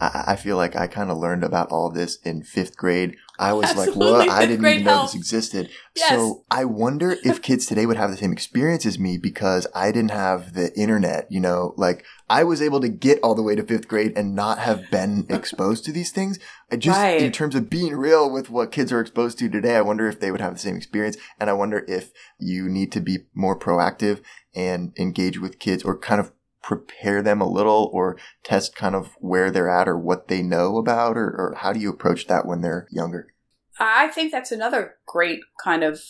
I, 0.00 0.24
I 0.28 0.36
feel 0.36 0.56
like 0.56 0.76
I 0.76 0.86
kind 0.86 1.10
of 1.10 1.18
learned 1.18 1.44
about 1.44 1.70
all 1.70 1.90
this 1.90 2.16
in 2.24 2.42
fifth 2.42 2.76
grade. 2.76 3.16
I 3.38 3.52
was 3.52 3.74
like, 3.76 3.88
Absolutely, 3.88 4.12
what? 4.12 4.28
I 4.28 4.46
didn't 4.46 4.66
even 4.66 4.84
know 4.84 5.02
this 5.02 5.14
existed. 5.14 5.70
Yes. 5.94 6.10
So 6.10 6.44
I 6.50 6.64
wonder 6.64 7.16
if 7.24 7.40
kids 7.48 7.66
today 7.66 7.86
would 7.86 7.96
have 7.96 8.10
the 8.10 8.16
same 8.16 8.32
experience 8.32 8.84
as 8.84 8.98
me 8.98 9.16
because 9.16 9.66
I 9.74 9.92
didn't 9.92 10.10
have 10.10 10.54
the 10.54 10.72
internet, 10.78 11.28
you 11.30 11.40
know, 11.40 11.74
like 11.76 12.04
I 12.28 12.42
was 12.44 12.60
able 12.60 12.80
to 12.80 12.88
get 12.88 13.20
all 13.22 13.34
the 13.34 13.42
way 13.42 13.54
to 13.54 13.62
fifth 13.62 13.86
grade 13.88 14.12
and 14.16 14.34
not 14.34 14.58
have 14.58 14.90
been 14.90 15.26
exposed 15.30 15.84
to 15.84 15.92
these 15.92 16.10
things. 16.10 16.38
I 16.70 16.76
just, 16.76 16.98
Right. 16.98 17.22
in 17.22 17.30
terms 17.32 17.54
of 17.54 17.70
being 17.70 17.94
real 17.94 18.30
with 18.30 18.50
what 18.50 18.72
kids 18.72 18.92
are 18.92 19.00
exposed 19.00 19.38
to 19.38 19.48
today, 19.48 19.76
I 19.76 19.82
wonder 19.82 20.08
if 20.08 20.20
they 20.20 20.30
would 20.30 20.40
have 20.40 20.54
the 20.54 20.60
same 20.60 20.76
experience. 20.76 21.16
And 21.38 21.48
I 21.48 21.52
wonder 21.52 21.84
if 21.88 22.10
you 22.38 22.68
need 22.68 22.92
to 22.92 23.00
be 23.00 23.18
more 23.34 23.58
proactive 23.58 24.20
and 24.54 24.92
engage 24.98 25.38
with 25.38 25.58
kids 25.58 25.82
or 25.84 25.96
kind 25.98 26.20
of 26.20 26.32
prepare 26.62 27.22
them 27.22 27.40
a 27.40 27.48
little 27.48 27.90
or 27.92 28.18
test 28.42 28.74
kind 28.74 28.94
of 28.94 29.16
where 29.18 29.50
they're 29.50 29.70
at 29.70 29.88
or 29.88 29.98
what 29.98 30.28
they 30.28 30.42
know 30.42 30.76
about 30.76 31.16
or, 31.16 31.26
or 31.26 31.56
how 31.58 31.72
do 31.72 31.80
you 31.80 31.90
approach 31.90 32.26
that 32.26 32.46
when 32.46 32.60
they're 32.60 32.86
younger? 32.90 33.32
I 33.78 34.08
think 34.08 34.32
that's 34.32 34.52
another 34.52 34.96
great 35.06 35.40
kind 35.62 35.84
of 35.84 36.00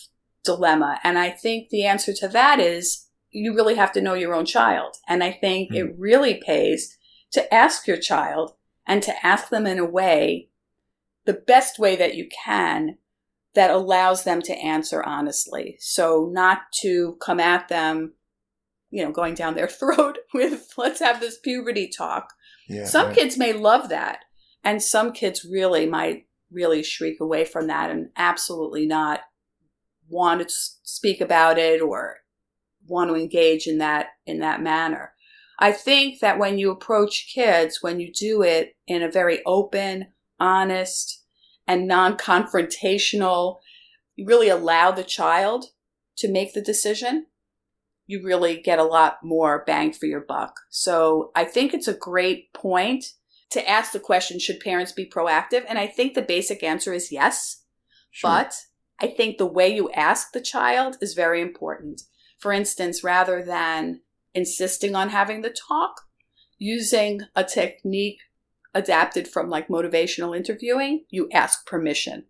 dilemma. 0.43 0.99
And 1.03 1.17
I 1.17 1.29
think 1.29 1.69
the 1.69 1.85
answer 1.85 2.13
to 2.13 2.27
that 2.29 2.59
is 2.59 3.07
you 3.31 3.53
really 3.53 3.75
have 3.75 3.91
to 3.93 4.01
know 4.01 4.15
your 4.15 4.33
own 4.33 4.45
child. 4.45 4.95
And 5.07 5.23
I 5.23 5.31
think 5.31 5.69
hmm. 5.69 5.75
it 5.75 5.95
really 5.97 6.41
pays 6.43 6.97
to 7.31 7.53
ask 7.53 7.87
your 7.87 7.97
child 7.97 8.53
and 8.87 9.03
to 9.03 9.25
ask 9.25 9.49
them 9.49 9.67
in 9.67 9.77
a 9.77 9.85
way, 9.85 10.49
the 11.25 11.33
best 11.33 11.77
way 11.77 11.95
that 11.95 12.15
you 12.15 12.27
can, 12.45 12.97
that 13.53 13.69
allows 13.69 14.23
them 14.23 14.41
to 14.41 14.53
answer 14.53 15.03
honestly. 15.03 15.77
So 15.79 16.29
not 16.31 16.71
to 16.81 17.17
come 17.21 17.39
at 17.39 17.67
them, 17.67 18.13
you 18.91 19.03
know, 19.03 19.11
going 19.11 19.33
down 19.33 19.55
their 19.55 19.67
throat 19.79 20.19
with, 20.33 20.73
let's 20.77 20.99
have 20.99 21.19
this 21.19 21.37
puberty 21.37 21.87
talk. 21.87 22.33
Yeah. 22.67 22.85
some 22.85 23.07
right. 23.07 23.15
kids 23.15 23.37
may 23.37 23.53
love 23.53 23.89
that 23.89 24.19
and 24.63 24.81
some 24.81 25.11
kids 25.11 25.45
really 25.45 25.85
might 25.85 26.25
really 26.51 26.83
shriek 26.83 27.19
away 27.19 27.45
from 27.45 27.67
that 27.67 27.89
and 27.89 28.09
absolutely 28.15 28.85
not 28.85 29.21
want 30.07 30.41
to 30.41 30.53
speak 30.83 31.21
about 31.21 31.57
it 31.57 31.81
or 31.81 32.17
want 32.87 33.09
to 33.09 33.15
engage 33.15 33.67
in 33.67 33.77
that 33.77 34.07
in 34.25 34.39
that 34.39 34.61
manner 34.61 35.13
i 35.59 35.71
think 35.71 36.19
that 36.19 36.39
when 36.39 36.57
you 36.57 36.71
approach 36.71 37.31
kids 37.33 37.79
when 37.81 37.99
you 37.99 38.11
do 38.11 38.41
it 38.41 38.75
in 38.87 39.03
a 39.03 39.11
very 39.11 39.43
open 39.45 40.07
honest 40.39 41.23
and 41.67 41.87
non-confrontational 41.87 43.57
you 44.15 44.25
really 44.25 44.49
allow 44.49 44.91
the 44.91 45.03
child 45.03 45.65
to 46.17 46.31
make 46.31 46.53
the 46.53 46.61
decision 46.61 47.27
you 48.09 48.23
really 48.23 48.59
get 48.59 48.79
a 48.79 48.83
lot 48.83 49.19
more 49.21 49.63
bang 49.67 49.93
for 49.93 50.07
your 50.07 50.21
buck. 50.27 50.61
So 50.71 51.29
I 51.35 51.45
think 51.45 51.75
it's 51.75 51.87
a 51.87 51.93
great 51.93 52.51
point 52.53 53.05
to 53.51 53.69
ask 53.69 53.91
the 53.91 53.99
question 53.99 54.39
should 54.39 54.59
parents 54.59 54.91
be 54.91 55.05
proactive? 55.05 55.63
And 55.69 55.77
I 55.77 55.85
think 55.85 56.15
the 56.15 56.23
basic 56.23 56.63
answer 56.63 56.91
is 56.91 57.11
yes. 57.11 57.61
Sure. 58.09 58.31
But 58.31 58.55
I 58.99 59.05
think 59.05 59.37
the 59.37 59.45
way 59.45 59.75
you 59.75 59.91
ask 59.91 60.31
the 60.31 60.41
child 60.41 60.97
is 61.01 61.13
very 61.13 61.39
important. 61.39 62.01
For 62.39 62.51
instance, 62.51 63.03
rather 63.03 63.43
than 63.43 64.01
insisting 64.33 64.95
on 64.95 65.09
having 65.09 65.43
the 65.43 65.55
talk, 65.69 66.01
using 66.57 67.21
a 67.35 67.43
technique 67.43 68.21
adapted 68.73 69.27
from 69.27 69.51
like 69.51 69.67
motivational 69.67 70.35
interviewing, 70.35 71.05
you 71.11 71.29
ask 71.31 71.63
permission. 71.67 72.25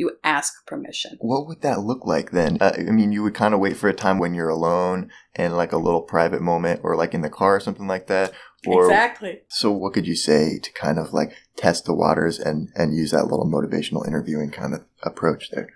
You 0.00 0.12
ask 0.24 0.66
permission. 0.66 1.18
What 1.20 1.46
would 1.46 1.60
that 1.60 1.80
look 1.80 2.06
like 2.06 2.30
then? 2.30 2.56
Uh, 2.58 2.72
I 2.74 2.90
mean, 2.90 3.12
you 3.12 3.22
would 3.22 3.34
kind 3.34 3.52
of 3.52 3.60
wait 3.60 3.76
for 3.76 3.90
a 3.90 3.94
time 3.94 4.18
when 4.18 4.32
you're 4.32 4.48
alone 4.48 5.10
and 5.36 5.54
like 5.54 5.72
a 5.72 5.76
little 5.76 6.00
private 6.00 6.40
moment 6.40 6.80
or 6.82 6.96
like 6.96 7.12
in 7.12 7.20
the 7.20 7.28
car 7.28 7.56
or 7.56 7.60
something 7.60 7.86
like 7.86 8.06
that. 8.06 8.32
Or 8.66 8.84
exactly. 8.84 9.42
so 9.48 9.70
what 9.70 9.92
could 9.92 10.06
you 10.06 10.16
say 10.16 10.58
to 10.58 10.72
kind 10.72 10.98
of 10.98 11.12
like 11.12 11.32
test 11.56 11.84
the 11.84 11.92
waters 11.94 12.38
and 12.38 12.70
and 12.74 12.96
use 12.96 13.10
that 13.10 13.26
little 13.26 13.46
motivational 13.46 14.06
interviewing 14.06 14.50
kind 14.50 14.72
of 14.72 14.84
approach 15.02 15.50
there? 15.50 15.68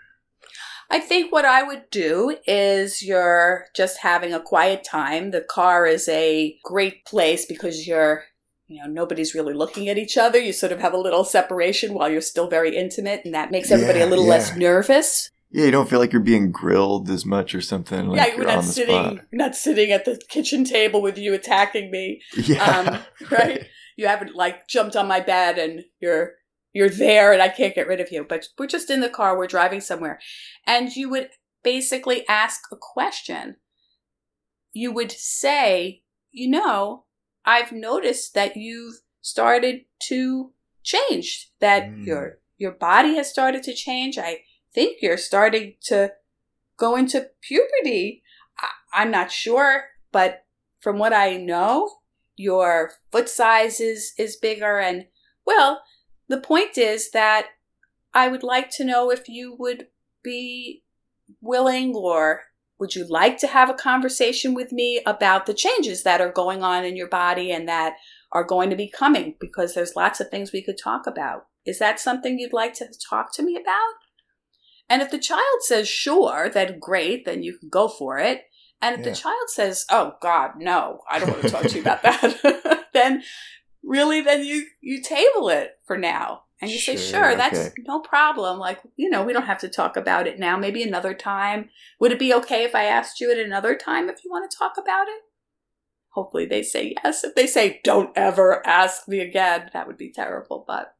I 0.90 1.00
think 1.00 1.30
what 1.30 1.44
I 1.44 1.62
would 1.62 1.90
do 1.90 2.36
is 2.46 3.02
you're 3.02 3.66
just 3.74 3.98
having 3.98 4.32
a 4.32 4.40
quiet 4.40 4.84
time. 4.84 5.32
The 5.32 5.40
car 5.40 5.86
is 5.86 6.08
a 6.08 6.58
great 6.62 7.04
place 7.04 7.46
because 7.46 7.86
you're, 7.86 8.24
you 8.66 8.82
know, 8.82 8.88
nobody's 8.88 9.34
really 9.34 9.52
looking 9.54 9.88
at 9.88 9.98
each 9.98 10.16
other. 10.16 10.38
You 10.38 10.52
sort 10.52 10.72
of 10.72 10.80
have 10.80 10.94
a 10.94 10.98
little 10.98 11.24
separation 11.24 11.94
while 11.94 12.08
you're 12.10 12.20
still 12.20 12.48
very 12.48 12.76
intimate, 12.76 13.22
and 13.24 13.34
that 13.34 13.50
makes 13.50 13.70
everybody 13.70 13.98
Yeah, 13.98 14.06
a 14.06 14.10
little 14.10 14.24
yeah. 14.24 14.30
less 14.30 14.56
nervous. 14.56 15.30
Yeah, 15.50 15.66
you 15.66 15.70
don't 15.70 15.88
feel 15.88 16.00
like 16.00 16.12
you're 16.12 16.20
being 16.20 16.50
grilled 16.50 17.08
as 17.10 17.24
much 17.24 17.54
or 17.54 17.60
something. 17.60 18.08
Like 18.08 18.16
yeah, 18.16 18.36
you're 18.36 18.46
not 18.46 18.64
sitting, 18.64 19.20
not 19.30 19.54
sitting 19.54 19.92
at 19.92 20.04
the 20.04 20.20
kitchen 20.28 20.64
table 20.64 21.00
with 21.00 21.16
you 21.16 21.32
attacking 21.32 21.90
me. 21.92 22.22
Yeah. 22.36 22.64
um, 22.64 23.28
right? 23.30 23.64
You 23.96 24.08
haven't 24.08 24.34
like 24.34 24.66
jumped 24.66 24.96
on 24.96 25.06
my 25.06 25.20
bed 25.20 25.56
and 25.58 25.84
you're 26.00 26.32
you're 26.72 26.90
there 26.90 27.32
and 27.32 27.40
I 27.40 27.48
can't 27.48 27.74
get 27.74 27.86
rid 27.86 28.00
of 28.00 28.10
you. 28.10 28.26
But 28.28 28.48
we're 28.58 28.66
just 28.66 28.90
in 28.90 29.00
the 29.00 29.08
car, 29.08 29.38
we're 29.38 29.46
driving 29.46 29.80
somewhere. 29.80 30.18
And 30.66 30.94
you 30.96 31.08
would 31.10 31.28
basically 31.62 32.26
ask 32.28 32.62
a 32.72 32.76
question. 32.76 33.56
You 34.72 34.90
would 34.90 35.12
say, 35.12 36.02
you 36.32 36.50
know, 36.50 37.03
I've 37.44 37.72
noticed 37.72 38.34
that 38.34 38.56
you've 38.56 39.00
started 39.20 39.84
to 40.08 40.52
change, 40.82 41.50
that 41.60 41.84
Mm. 41.84 42.06
your 42.06 42.38
your 42.56 42.72
body 42.72 43.14
has 43.16 43.28
started 43.30 43.62
to 43.64 43.74
change. 43.74 44.16
I 44.18 44.44
think 44.72 45.02
you're 45.02 45.16
starting 45.18 45.74
to 45.82 46.12
go 46.76 46.94
into 46.96 47.30
puberty. 47.40 48.22
I, 48.58 48.68
I'm 48.92 49.10
not 49.10 49.32
sure, 49.32 49.86
but 50.12 50.44
from 50.78 50.98
what 50.98 51.12
I 51.12 51.36
know, 51.36 51.98
your 52.36 52.92
foot 53.10 53.28
size 53.28 53.80
is 53.80 54.12
is 54.18 54.36
bigger 54.36 54.78
and 54.78 55.06
well 55.46 55.82
the 56.28 56.40
point 56.40 56.76
is 56.76 57.10
that 57.12 57.46
i 58.12 58.26
would 58.26 58.42
like 58.42 58.70
to 58.70 58.82
know 58.84 59.08
if 59.08 59.28
you 59.28 59.54
would 59.56 59.86
be 60.24 60.82
willing 61.40 61.94
or 61.94 62.42
would 62.78 62.94
you 62.94 63.06
like 63.08 63.38
to 63.38 63.46
have 63.46 63.70
a 63.70 63.74
conversation 63.74 64.54
with 64.54 64.72
me 64.72 65.00
about 65.06 65.46
the 65.46 65.54
changes 65.54 66.02
that 66.02 66.20
are 66.20 66.32
going 66.32 66.62
on 66.62 66.84
in 66.84 66.96
your 66.96 67.08
body 67.08 67.50
and 67.52 67.68
that 67.68 67.94
are 68.32 68.44
going 68.44 68.70
to 68.70 68.76
be 68.76 68.90
coming? 68.90 69.36
Because 69.40 69.74
there's 69.74 69.96
lots 69.96 70.20
of 70.20 70.28
things 70.28 70.52
we 70.52 70.62
could 70.62 70.78
talk 70.82 71.06
about. 71.06 71.46
Is 71.64 71.78
that 71.78 72.00
something 72.00 72.38
you'd 72.38 72.52
like 72.52 72.74
to 72.74 72.88
talk 73.08 73.32
to 73.34 73.42
me 73.42 73.56
about? 73.56 73.94
And 74.88 75.00
if 75.02 75.10
the 75.10 75.18
child 75.18 75.40
says 75.60 75.88
sure 75.88 76.50
then 76.52 76.78
great 76.78 77.24
then 77.24 77.42
you 77.42 77.56
can 77.58 77.68
go 77.68 77.88
for 77.88 78.18
it. 78.18 78.42
And 78.82 78.94
if 78.94 79.06
Yeah. 79.06 79.12
the 79.12 79.16
child 79.16 79.48
says, 79.48 79.86
"Oh 79.90 80.16
God, 80.20 80.52
no, 80.58 81.00
I 81.08 81.18
don't 81.18 81.30
want 81.30 81.42
to 81.42 81.48
talk 81.48 81.62
to 81.62 81.74
you 81.74 81.80
about 81.80 82.02
that," 82.02 82.88
then 82.92 83.22
really, 83.82 84.20
then 84.20 84.44
you 84.44 84.66
you 84.80 85.00
table 85.00 85.48
it 85.48 85.78
for 85.86 85.96
now, 85.96 86.43
and 86.60 86.70
you 86.70 86.78
say, 86.78 86.96
Sure, 86.96 87.24
"Sure, 87.24 87.36
that's 87.36 87.58
okay. 87.58 87.74
no 87.86 88.00
problem. 88.00 88.58
Like 88.58 88.80
you 88.96 89.10
know, 89.10 89.22
we 89.24 89.32
don't 89.32 89.46
have 89.46 89.58
to 89.60 89.68
talk 89.68 89.96
about 89.96 90.26
it 90.26 90.38
now. 90.38 90.56
Maybe 90.56 90.82
another 90.82 91.14
time. 91.14 91.70
Would 92.00 92.12
it 92.12 92.18
be 92.18 92.32
okay 92.34 92.64
if 92.64 92.74
I 92.74 92.84
asked 92.84 93.20
you 93.20 93.30
at 93.30 93.38
another 93.38 93.74
time 93.74 94.08
if 94.08 94.24
you 94.24 94.30
want 94.30 94.50
to 94.50 94.56
talk 94.56 94.74
about 94.78 95.08
it?" 95.08 95.22
Hopefully, 96.10 96.46
they 96.46 96.62
say 96.62 96.94
yes. 97.02 97.24
If 97.24 97.34
they 97.34 97.46
say, 97.46 97.80
"Don't 97.82 98.10
ever 98.16 98.64
ask 98.66 99.08
me 99.08 99.20
again," 99.20 99.70
that 99.72 99.86
would 99.86 99.98
be 99.98 100.12
terrible. 100.12 100.64
But 100.66 100.94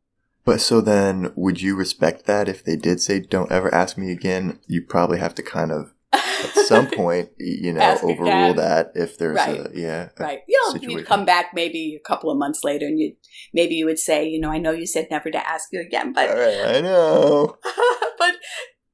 But 0.45 0.61
so 0.61 0.81
then, 0.81 1.33
would 1.37 1.63
you 1.63 1.77
respect 1.77 2.27
that 2.27 2.49
if 2.49 2.63
they 2.65 2.77
did 2.77 3.01
say, 3.01 3.21
"Don't 3.21 3.53
ever 3.53 3.73
ask 3.73 3.97
me 3.97 4.11
again"? 4.11 4.59
You 4.67 4.83
probably 4.83 5.19
have 5.19 5.35
to 5.37 5.43
kind 5.43 5.71
of 5.71 5.94
at 6.15 6.67
some 6.67 6.87
point, 6.91 7.31
you 7.39 7.73
know, 7.77 7.99
overrule 8.03 8.55
that 8.55 8.93
if 8.95 9.19
there's 9.19 9.37
Right. 9.37 9.61
a 9.61 9.71
yeah. 9.75 10.09
a- 10.19 10.23
Right. 10.23 10.41
You 10.49 10.59
know, 10.67 10.73
situation. 10.73 10.99
you'd 10.99 11.07
come 11.07 11.25
back 11.25 11.47
maybe 11.55 11.99
a 12.01 12.09
couple 12.09 12.31
of 12.31 12.39
months 12.39 12.61
later 12.65 12.87
and 12.87 12.99
you 12.99 13.15
maybe 13.53 13.75
you 13.75 13.87
would 13.87 13.99
say, 13.99 14.27
you 14.27 14.41
know, 14.41 14.51
I 14.51 14.59
know 14.59 14.71
you 14.73 14.87
said 14.87 15.09
never 15.11 15.31
to 15.31 15.49
ask 15.49 15.69
you 15.73 15.81
again, 15.81 16.13
but 16.13 16.31
All 16.31 16.37
right, 16.37 16.77
I 16.77 16.81
know. 16.81 17.57
but 18.19 18.35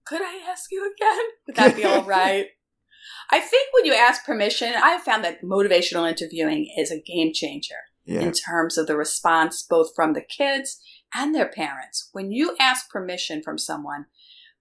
could 0.05 0.23
I 0.23 0.41
ask 0.49 0.71
you 0.71 0.91
again? 0.93 1.25
Would 1.47 1.57
that 1.57 1.77
be 1.77 1.85
all 1.85 2.03
right? 2.05 2.47
I 3.33 3.39
think 3.39 3.69
when 3.73 3.85
you 3.85 3.95
ask 3.95 4.25
permission, 4.25 4.73
I 4.75 4.99
found 4.99 5.23
that 5.25 5.43
motivational 5.43 6.09
interviewing 6.09 6.69
is 6.77 6.91
a 6.91 7.01
game 7.01 7.33
changer 7.33 7.77
Yeah. 8.05 8.21
in 8.23 8.33
terms 8.33 8.77
of 8.77 8.87
the 8.89 8.97
response 8.97 9.63
both 9.63 9.91
from 9.95 10.15
the 10.15 10.23
kids 10.23 10.81
and 11.15 11.33
their 11.35 11.49
parents. 11.49 12.09
When 12.13 12.33
you 12.33 12.57
ask 12.59 12.91
permission 12.91 13.41
from 13.43 13.57
someone, 13.59 14.07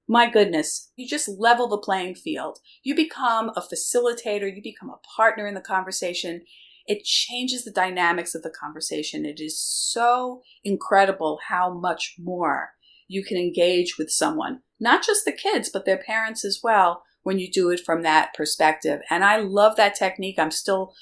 my 0.10 0.28
goodness, 0.28 0.92
you 0.96 1.08
just 1.08 1.30
level 1.30 1.68
the 1.68 1.78
playing 1.78 2.16
field. 2.16 2.58
You 2.84 2.96
become 2.96 3.52
a 3.56 3.62
facilitator, 3.62 4.54
you 4.54 4.60
become 4.62 4.90
a 4.90 5.00
partner 5.16 5.46
in 5.46 5.54
the 5.54 5.62
conversation. 5.62 6.42
It 6.88 7.04
changes 7.04 7.64
the 7.64 7.72
dynamics 7.72 8.34
of 8.34 8.42
the 8.42 8.50
conversation. 8.50 9.24
It 9.24 9.40
is 9.40 9.62
so 9.62 10.42
incredible 10.64 11.40
how 11.48 11.72
much 11.72 12.16
more 12.18 12.72
you 13.08 13.24
can 13.24 13.38
engage 13.38 14.00
with 14.00 14.10
someone, 14.10 14.62
not 14.80 15.06
just 15.06 15.26
the 15.26 15.32
kids, 15.32 15.70
but 15.72 15.86
their 15.86 16.00
parents 16.00 16.44
as 16.44 16.60
well, 16.64 17.04
when 17.22 17.38
you 17.38 17.52
do 17.52 17.70
it 17.70 17.82
from 17.86 18.02
that 18.02 18.34
perspective. 18.34 19.02
And 19.12 19.24
I 19.24 19.38
love 19.38 19.76
that 19.76 19.94
technique. 19.94 20.40
I'm 20.40 20.52
still 20.52 20.94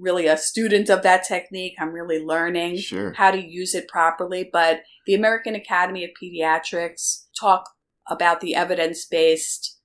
really 0.00 0.26
a 0.26 0.36
student 0.36 0.88
of 0.88 1.02
that 1.04 1.22
technique. 1.22 1.74
I'm 1.78 1.92
really 1.92 2.18
learning 2.18 2.78
Sure. 2.78 3.12
how 3.12 3.30
to 3.30 3.40
use 3.40 3.74
it 3.74 3.86
properly. 3.86 4.48
But 4.52 4.80
the 5.06 5.14
American 5.14 5.54
Academy 5.54 6.04
of 6.04 6.10
Pediatrics 6.20 7.26
talk 7.38 7.68
about 8.08 8.40
the 8.40 8.54
evidence 8.54 9.04
based 9.04 9.78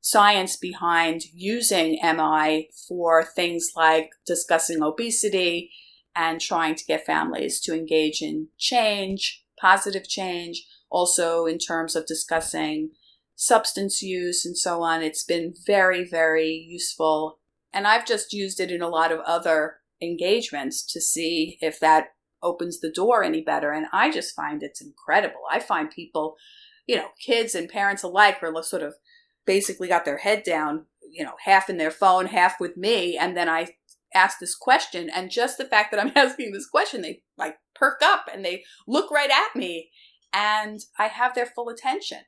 science 0.00 0.56
behind 0.56 1.22
using 1.32 1.98
MI 2.02 2.68
for 2.88 3.24
things 3.24 3.72
like 3.76 4.10
discussing 4.26 4.82
obesity 4.82 5.70
and 6.14 6.40
trying 6.40 6.74
to 6.74 6.84
get 6.84 7.06
families 7.06 7.60
to 7.60 7.74
engage 7.74 8.20
in 8.20 8.48
change, 8.58 9.44
positive 9.60 10.08
change, 10.08 10.66
also 10.90 11.46
in 11.46 11.58
terms 11.58 11.96
of 11.96 12.06
discussing 12.06 12.90
substance 13.34 14.02
use 14.02 14.44
and 14.44 14.56
so 14.58 14.82
on. 14.82 15.02
It's 15.02 15.24
been 15.24 15.54
very, 15.66 16.04
very 16.04 16.50
useful. 16.50 17.38
And 17.72 17.86
I've 17.86 18.06
just 18.06 18.32
used 18.32 18.60
it 18.60 18.70
in 18.70 18.82
a 18.82 18.88
lot 18.88 19.12
of 19.12 19.20
other 19.20 19.76
engagements 20.02 20.84
to 20.92 21.00
see 21.00 21.58
if 21.60 21.80
that 21.80 22.08
opens 22.42 22.80
the 22.80 22.90
door 22.90 23.22
any 23.22 23.40
better. 23.40 23.72
And 23.72 23.86
I 23.92 24.10
just 24.10 24.34
find 24.34 24.62
it's 24.62 24.82
incredible. 24.82 25.40
I 25.50 25.60
find 25.60 25.90
people, 25.90 26.36
you 26.86 26.96
know, 26.96 27.08
kids 27.24 27.54
and 27.54 27.68
parents 27.68 28.02
alike 28.02 28.42
are 28.42 28.62
sort 28.62 28.82
of 28.82 28.94
basically 29.46 29.88
got 29.88 30.04
their 30.04 30.18
head 30.18 30.42
down, 30.42 30.86
you 31.10 31.24
know, 31.24 31.34
half 31.44 31.68
in 31.68 31.78
their 31.78 31.90
phone, 31.90 32.26
half 32.26 32.60
with 32.60 32.76
me. 32.76 33.16
And 33.16 33.36
then 33.36 33.48
I 33.48 33.68
ask 34.14 34.38
this 34.38 34.54
question. 34.54 35.10
And 35.10 35.30
just 35.30 35.58
the 35.58 35.64
fact 35.64 35.90
that 35.90 36.00
I'm 36.00 36.12
asking 36.16 36.52
this 36.52 36.68
question, 36.68 37.02
they 37.02 37.22
like 37.36 37.56
perk 37.74 38.00
up 38.02 38.26
and 38.32 38.44
they 38.44 38.64
look 38.86 39.10
right 39.10 39.30
at 39.30 39.56
me. 39.56 39.90
And 40.32 40.80
I 40.98 41.08
have 41.08 41.34
their 41.34 41.46
full 41.46 41.68
attention. 41.68 42.18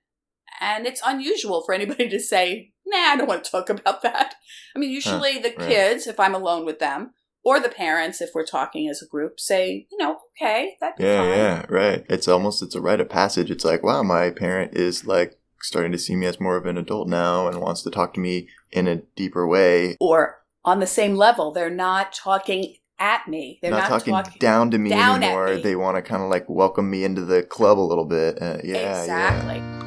And 0.61 0.87
it's 0.87 1.03
unusual 1.05 1.63
for 1.65 1.75
anybody 1.75 2.09
to 2.09 2.21
say, 2.21 2.73
nah, 2.87 2.99
I 2.99 3.17
don't 3.17 3.27
want 3.27 3.45
to 3.45 3.51
talk 3.51 3.71
about 3.71 4.03
that. 4.03 4.35
I 4.75 4.79
mean, 4.79 4.91
usually 4.91 5.39
the 5.39 5.55
right. 5.57 5.69
kids, 5.69 6.07
if 6.07 6.21
I'm 6.21 6.35
alone 6.35 6.65
with 6.65 6.79
them, 6.79 7.13
or 7.45 7.61
the 7.61 7.69
parents, 7.69 8.21
if 8.21 8.31
we're 8.35 8.47
talking 8.47 8.89
as 8.89 9.03
a 9.03 9.07
group, 9.07 9.39
say, 9.39 9.87
you 9.91 9.99
know, 9.99 10.19
okay, 10.41 10.77
that'd 10.81 11.05
Yeah, 11.05 11.19
fine. 11.19 11.29
yeah, 11.29 11.67
right. 11.69 12.07
It's 12.09 12.27
almost 12.27 12.63
it's 12.63 12.75
a 12.75 12.81
rite 12.81 13.01
of 13.01 13.09
passage. 13.09 13.51
It's 13.51 13.65
like, 13.65 13.83
wow, 13.83 14.03
my 14.03 14.31
parent 14.31 14.75
is 14.75 15.07
like 15.07 15.39
starting 15.61 15.93
to 15.93 15.99
see 15.99 16.17
me 16.17 16.27
as 16.27 16.41
more 16.41 16.57
of 16.57 16.67
an 16.67 16.79
adult 16.79 17.09
now 17.09 17.47
and 17.47 17.61
wants 17.61 17.83
to 17.83 17.91
talk 17.91 18.15
to 18.15 18.21
me 18.21 18.49
in 18.73 18.89
a 18.89 18.97
deeper 19.17 19.47
way. 19.47 19.97
Or 20.01 20.43
on 20.65 20.81
the 20.81 20.87
same 20.87 21.17
level, 21.17 21.53
they're 21.53 21.71
not 21.71 22.13
talking 22.13 22.77
at 22.99 23.29
me. 23.29 23.59
They're 23.61 23.71
not, 23.71 23.91
not, 23.91 24.05
talking, 24.05 24.39
down 24.39 24.71
to 24.71 24.79
me 24.79 24.91
down 24.91 25.23
anymore. 25.23 25.55
me. 25.55 25.63
They 25.63 25.77
want 25.77 25.97
to 25.97 26.03
kind 26.03 26.23
of 26.23 26.31
like 26.31 26.49
welcome 26.49 26.91
me 26.91 27.05
into 27.05 27.25
the 27.25 27.43
club 27.43 27.79
a 27.79 27.81
little 27.81 28.07
bit. 28.07 28.41
Uh, 28.41 28.59
yeah, 28.65 29.01
exactly. 29.01 29.57
yeah. 29.57 29.84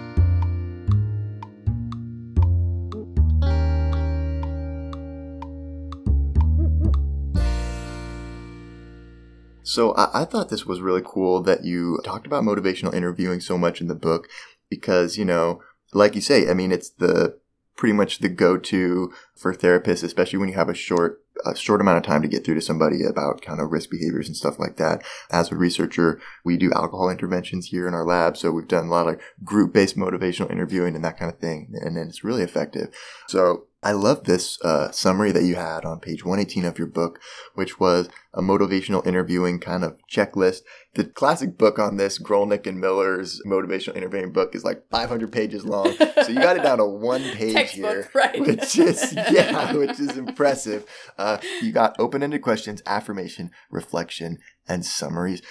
So 9.67 9.91
I, 9.95 10.21
I 10.21 10.25
thought 10.25 10.47
this 10.47 10.65
was 10.65 10.79
really 10.79 11.03
cool 11.03 11.43
that 11.43 11.65
you 11.65 12.00
talked 12.03 12.25
about 12.25 12.43
motivational 12.43 12.93
interviewing 12.93 13.41
so 13.41 13.58
much 13.58 13.82
in 13.82 13.88
the 13.88 13.95
book 13.95 14.30
because, 14.69 15.17
you 15.17 15.25
know, 15.25 15.62
like 15.93 16.15
you 16.15 16.21
say, 16.21 16.49
I 16.49 16.53
mean, 16.53 16.71
it's 16.71 16.89
the 16.89 17.38
pretty 17.75 17.93
much 17.93 18.19
the 18.19 18.30
go-to 18.30 19.13
for 19.36 19.53
therapists, 19.53 20.03
especially 20.03 20.39
when 20.39 20.49
you 20.49 20.56
have 20.56 20.69
a 20.69 20.73
short 20.73 21.21
a 21.45 21.56
short 21.56 21.82
amount 21.82 21.97
of 21.97 22.03
time 22.03 22.23
to 22.23 22.27
get 22.27 22.43
through 22.43 22.56
to 22.56 22.62
somebody 22.62 23.06
about 23.06 23.43
kind 23.43 23.62
of 23.62 23.71
risk 23.71 23.91
behaviors 23.91 24.27
and 24.27 24.36
stuff 24.36 24.58
like 24.58 24.77
that. 24.77 25.03
As 25.30 25.51
a 25.51 25.56
researcher, 25.56 26.19
we 26.43 26.58
do 26.58 26.71
alcohol 26.73 27.12
interventions 27.12 27.67
here 27.67 27.88
in 27.88 27.93
our 27.93 28.06
lab, 28.06 28.38
so 28.38 28.51
we've 28.51 28.67
done 28.67 28.88
a 28.88 28.89
lot 28.89 29.08
of 29.08 29.21
group-based 29.43 29.95
motivational 29.95 30.49
interviewing 30.49 30.95
and 30.95 31.06
that 31.06 31.19
kind 31.19 31.32
of 31.32 31.39
thing, 31.39 31.73
and 31.73 31.95
it's 31.97 32.23
really 32.23 32.41
effective. 32.41 32.88
So 33.27 33.66
I 33.84 33.92
love 33.92 34.24
this 34.24 34.60
uh, 34.63 34.90
summary 34.92 35.32
that 35.32 35.44
you 35.44 35.56
had 35.56 35.86
on 35.86 36.00
page 36.00 36.26
118 36.26 36.66
of 36.66 36.80
your 36.80 36.88
book, 36.88 37.20
which 37.54 37.80
was 37.80 38.10
a 38.34 38.42
motivational 38.42 39.06
interviewing 39.06 39.60
kind 39.60 39.84
of 39.84 40.00
checklist. 40.12 40.62
The 40.96 41.06
classic 41.06 41.60
book 41.60 41.78
on 41.78 41.98
this, 41.98 42.18
Rollnick 42.18 42.66
and 42.66 42.80
Miller's 42.80 43.40
motivational 43.46 43.96
interviewing 43.96 44.32
book, 44.34 44.56
is 44.56 44.63
like 44.63 44.84
500 44.90 45.32
pages 45.32 45.63
long. 45.63 45.94
So 45.96 46.30
you 46.30 46.40
got 46.40 46.58
it 46.58 46.63
down 46.63 46.80
to 46.80 46.86
one 46.86 47.22
page 47.22 47.72
here, 47.72 48.10
right? 48.16 48.40
which 48.40 48.80
is 48.80 49.13
yeah, 49.32 49.72
which 49.74 50.00
is 50.00 50.18
impressive. 50.18 50.86
Uh, 51.20 51.38
you 51.62 51.72
got 51.72 52.00
open-ended 52.00 52.42
questions, 52.42 52.82
affirmation, 52.88 53.52
reflection, 53.70 54.40
and 54.68 54.86
summaries. 54.86 55.44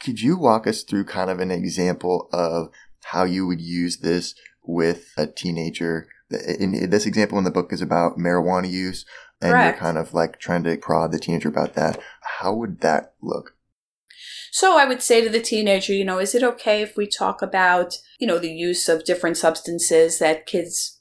Could 0.00 0.20
you 0.20 0.36
walk 0.36 0.66
us 0.66 0.82
through 0.82 1.04
kind 1.04 1.30
of 1.30 1.40
an 1.40 1.50
example 1.50 2.28
of 2.30 2.68
how 3.04 3.24
you 3.24 3.46
would 3.46 3.60
use 3.62 3.98
this 3.98 4.34
with 4.62 5.12
a 5.16 5.26
teenager? 5.26 6.08
In, 6.30 6.90
this 6.90 7.06
example 7.06 7.38
in 7.38 7.44
the 7.44 7.50
book 7.50 7.72
is 7.72 7.82
about 7.82 8.18
marijuana 8.18 8.70
use, 8.70 9.04
and 9.40 9.52
Correct. 9.52 9.76
you're 9.76 9.80
kind 9.80 9.98
of 9.98 10.14
like 10.14 10.38
trying 10.38 10.62
to 10.64 10.76
prod 10.76 11.12
the 11.12 11.18
teenager 11.18 11.48
about 11.48 11.74
that. 11.74 11.98
How 12.38 12.54
would 12.54 12.80
that 12.80 13.14
look? 13.20 13.56
So 14.52 14.78
I 14.78 14.84
would 14.84 15.00
say 15.00 15.22
to 15.22 15.30
the 15.30 15.40
teenager, 15.40 15.92
you 15.92 16.04
know, 16.04 16.18
is 16.18 16.34
it 16.34 16.42
okay 16.42 16.82
if 16.82 16.96
we 16.96 17.06
talk 17.06 17.40
about, 17.40 17.94
you 18.18 18.26
know, 18.26 18.38
the 18.38 18.52
use 18.52 18.88
of 18.88 19.04
different 19.04 19.36
substances 19.36 20.18
that 20.18 20.46
kids 20.46 21.00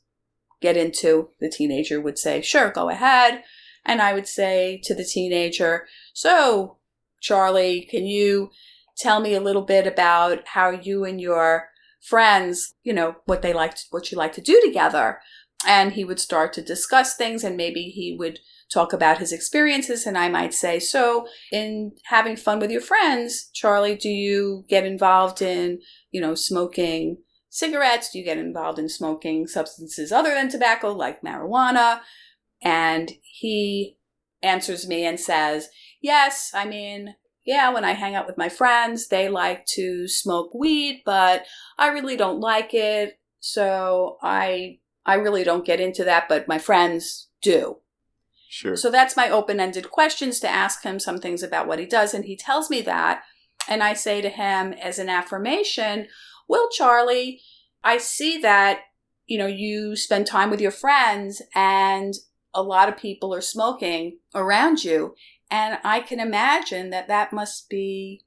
get 0.62 0.78
into? 0.78 1.30
The 1.39 1.50
teenager 1.50 2.00
would 2.00 2.18
say, 2.20 2.42
sure, 2.42 2.70
go 2.70 2.89
ahead. 2.89 3.44
And 3.86 4.02
I 4.02 4.13
would 4.13 4.28
say 4.28 4.80
to 4.84 4.94
the 4.94 5.04
teenager, 5.04 5.88
so 6.13 6.78
Charlie, 7.22 7.88
can 7.89 8.06
you 8.06 8.52
tell 8.98 9.20
me 9.20 9.34
a 9.34 9.42
little 9.42 9.63
bit 9.63 9.88
about 9.88 10.48
how 10.50 10.70
you 10.70 11.04
and 11.04 11.20
your 11.20 11.68
friends, 12.01 12.73
you 12.83 12.93
know, 12.93 13.15
what 13.25 13.41
they 13.41 13.53
like, 13.53 13.77
what 13.91 14.12
you 14.12 14.17
like 14.17 14.33
to 14.33 14.41
do 14.41 14.59
together? 14.63 15.19
And 15.65 15.93
he 15.93 16.05
would 16.05 16.19
start 16.19 16.53
to 16.53 16.62
discuss 16.62 17.15
things 17.15 17.43
and 17.43 17.57
maybe 17.57 17.83
he 17.83 18.15
would 18.17 18.39
talk 18.71 18.93
about 18.93 19.17
his 19.17 19.31
experiences. 19.31 20.05
And 20.05 20.17
I 20.17 20.29
might 20.29 20.53
say, 20.53 20.79
so 20.79 21.27
in 21.51 21.93
having 22.05 22.35
fun 22.35 22.59
with 22.59 22.71
your 22.71 22.81
friends, 22.81 23.49
Charlie, 23.53 23.95
do 23.95 24.09
you 24.09 24.65
get 24.69 24.85
involved 24.85 25.41
in, 25.41 25.79
you 26.12 26.21
know, 26.21 26.35
smoking 26.35 27.17
cigarettes? 27.49 28.12
Do 28.12 28.19
you 28.19 28.25
get 28.25 28.38
involved 28.38 28.79
in 28.79 28.88
smoking 28.88 29.47
substances 29.47 30.12
other 30.12 30.33
than 30.33 30.49
tobacco, 30.49 30.93
like 30.93 31.21
marijuana? 31.21 32.01
And 32.62 33.12
he 33.23 33.97
answers 34.41 34.88
me 34.88 35.05
and 35.05 35.19
says, 35.19 35.69
yes, 36.01 36.51
I 36.53 36.65
mean, 36.65 37.15
yeah, 37.45 37.73
when 37.73 37.86
I 37.86 37.93
hang 37.93 38.15
out 38.15 38.28
with 38.28 38.38
my 38.38 38.49
friends, 38.49 39.08
they 39.08 39.30
like 39.30 39.65
to 39.67 40.08
smoke 40.08 40.54
weed, 40.54 41.02
but 41.06 41.45
I 41.78 41.88
really 41.88 42.17
don't 42.17 42.39
like 42.39 42.73
it. 42.73 43.19
So 43.39 44.17
I, 44.21 44.80
I 45.06 45.15
really 45.15 45.43
don't 45.43 45.65
get 45.65 45.80
into 45.80 46.04
that, 46.04 46.28
but 46.28 46.47
my 46.47 46.58
friends 46.58 47.30
do. 47.41 47.78
Sure. 48.49 48.75
So 48.75 48.89
that's 48.89 49.15
my 49.15 49.30
open 49.30 49.60
ended 49.60 49.91
questions 49.91 50.39
to 50.39 50.49
ask 50.49 50.84
him 50.84 50.99
some 50.99 51.19
things 51.19 51.43
about 51.43 51.67
what 51.67 51.80
he 51.80 51.86
does. 51.86 52.13
And 52.13 52.25
he 52.25 52.36
tells 52.36 52.69
me 52.69 52.82
that. 52.82 53.23
And 53.67 53.84
I 53.84 53.93
say 53.93 54.21
to 54.21 54.30
him 54.30 54.73
as 54.73 54.97
an 54.97 55.08
affirmation, 55.10 56.08
Well, 56.47 56.67
Charlie, 56.71 57.41
I 57.84 57.99
see 57.99 58.39
that, 58.39 58.80
you 59.28 59.38
know, 59.38 59.47
you 59.47 59.95
spend 59.95 60.25
time 60.25 60.49
with 60.49 60.60
your 60.60 60.71
friends 60.71 61.41
and 61.54 62.15
a 62.54 62.63
lot 62.63 62.89
of 62.89 62.97
people 62.97 63.34
are 63.34 63.41
smoking 63.41 64.17
around 64.34 64.84
you. 64.84 65.13
And 65.51 65.79
I 65.83 66.01
can 66.01 66.19
imagine 66.19 66.89
that 66.91 67.07
that 67.07 67.33
must 67.33 67.69
be 67.69 68.21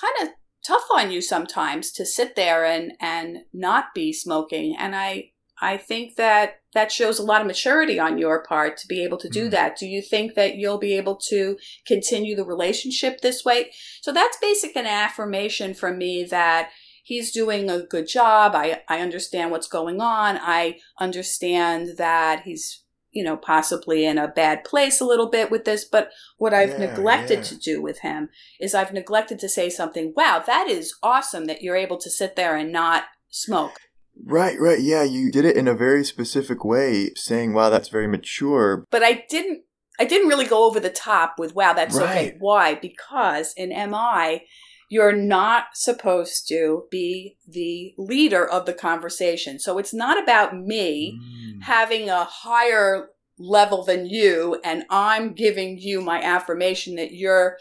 kind 0.00 0.28
of 0.28 0.34
tough 0.66 0.86
on 0.94 1.10
you 1.10 1.20
sometimes 1.20 1.90
to 1.92 2.06
sit 2.06 2.36
there 2.36 2.64
and, 2.64 2.92
and 3.00 3.38
not 3.52 3.94
be 3.94 4.12
smoking. 4.12 4.76
And 4.78 4.94
I, 4.94 5.30
I 5.60 5.76
think 5.76 6.16
that 6.16 6.60
that 6.72 6.92
shows 6.92 7.18
a 7.18 7.24
lot 7.24 7.40
of 7.40 7.46
maturity 7.46 7.98
on 7.98 8.18
your 8.18 8.44
part 8.44 8.76
to 8.78 8.86
be 8.86 9.02
able 9.02 9.18
to 9.18 9.28
do 9.28 9.48
Mm. 9.48 9.50
that. 9.50 9.78
Do 9.78 9.86
you 9.86 10.00
think 10.00 10.34
that 10.34 10.56
you'll 10.56 10.78
be 10.78 10.96
able 10.96 11.16
to 11.28 11.58
continue 11.86 12.36
the 12.36 12.44
relationship 12.44 13.20
this 13.20 13.44
way? 13.44 13.72
So 14.00 14.12
that's 14.12 14.36
basic 14.40 14.76
an 14.76 14.86
affirmation 14.86 15.74
from 15.74 15.98
me 15.98 16.24
that 16.24 16.70
he's 17.02 17.32
doing 17.32 17.68
a 17.68 17.82
good 17.82 18.06
job. 18.06 18.54
I, 18.54 18.82
I 18.88 19.00
understand 19.00 19.50
what's 19.50 19.66
going 19.66 20.00
on. 20.00 20.38
I 20.40 20.78
understand 21.00 21.96
that 21.98 22.42
he's, 22.44 22.84
you 23.12 23.24
know, 23.24 23.36
possibly 23.36 24.04
in 24.04 24.18
a 24.18 24.28
bad 24.28 24.64
place 24.64 25.00
a 25.00 25.04
little 25.04 25.28
bit 25.28 25.50
with 25.50 25.64
this. 25.64 25.84
But 25.84 26.10
what 26.38 26.54
I've 26.54 26.70
Yeah, 26.70 26.86
neglected 26.86 27.38
yeah. 27.38 27.44
to 27.44 27.56
do 27.56 27.82
with 27.82 28.00
him 28.00 28.28
is 28.60 28.74
I've 28.74 28.92
neglected 28.92 29.38
to 29.40 29.48
say 29.48 29.68
something, 29.70 30.12
wow, 30.16 30.42
that 30.46 30.68
is 30.68 30.94
awesome 31.02 31.46
that 31.46 31.62
you're 31.62 31.76
able 31.76 31.98
to 31.98 32.10
sit 32.10 32.36
there 32.36 32.56
and 32.56 32.72
not 32.72 33.04
smoke. 33.28 33.80
Right, 34.22 34.58
right. 34.60 34.80
Yeah, 34.80 35.02
you 35.02 35.30
did 35.30 35.44
it 35.44 35.56
in 35.56 35.66
a 35.66 35.74
very 35.74 36.04
specific 36.04 36.64
way, 36.64 37.10
saying, 37.16 37.54
wow, 37.54 37.70
that's 37.70 37.88
very 37.88 38.06
mature. 38.06 38.84
But 38.90 39.02
I 39.02 39.24
didn't 39.28 39.62
I 39.98 40.04
didn't 40.04 40.28
really 40.28 40.46
go 40.46 40.64
over 40.66 40.80
the 40.80 40.88
top 40.90 41.34
with 41.38 41.54
wow, 41.54 41.74
that's 41.74 41.96
Right. 41.96 42.08
okay. 42.10 42.36
Why? 42.38 42.74
Because 42.74 43.52
in 43.56 43.68
MI, 43.68 44.46
you're 44.90 45.16
not 45.16 45.66
supposed 45.74 46.48
to 46.48 46.82
be 46.90 47.36
the 47.48 47.94
leader 47.96 48.44
of 48.46 48.66
the 48.66 48.72
conversation. 48.74 49.58
So 49.58 49.78
it's 49.78 49.94
not 49.94 50.20
about 50.22 50.54
me 50.54 51.16
Mm. 51.16 51.62
having 51.62 52.10
a 52.10 52.24
higher 52.24 53.10
level 53.38 53.84
than 53.84 54.04
you 54.06 54.60
and 54.64 54.84
I'm 54.90 55.32
giving 55.32 55.78
you 55.78 56.02
my 56.02 56.20
affirmation 56.20 56.96
that 56.96 57.12
you're 57.12 57.56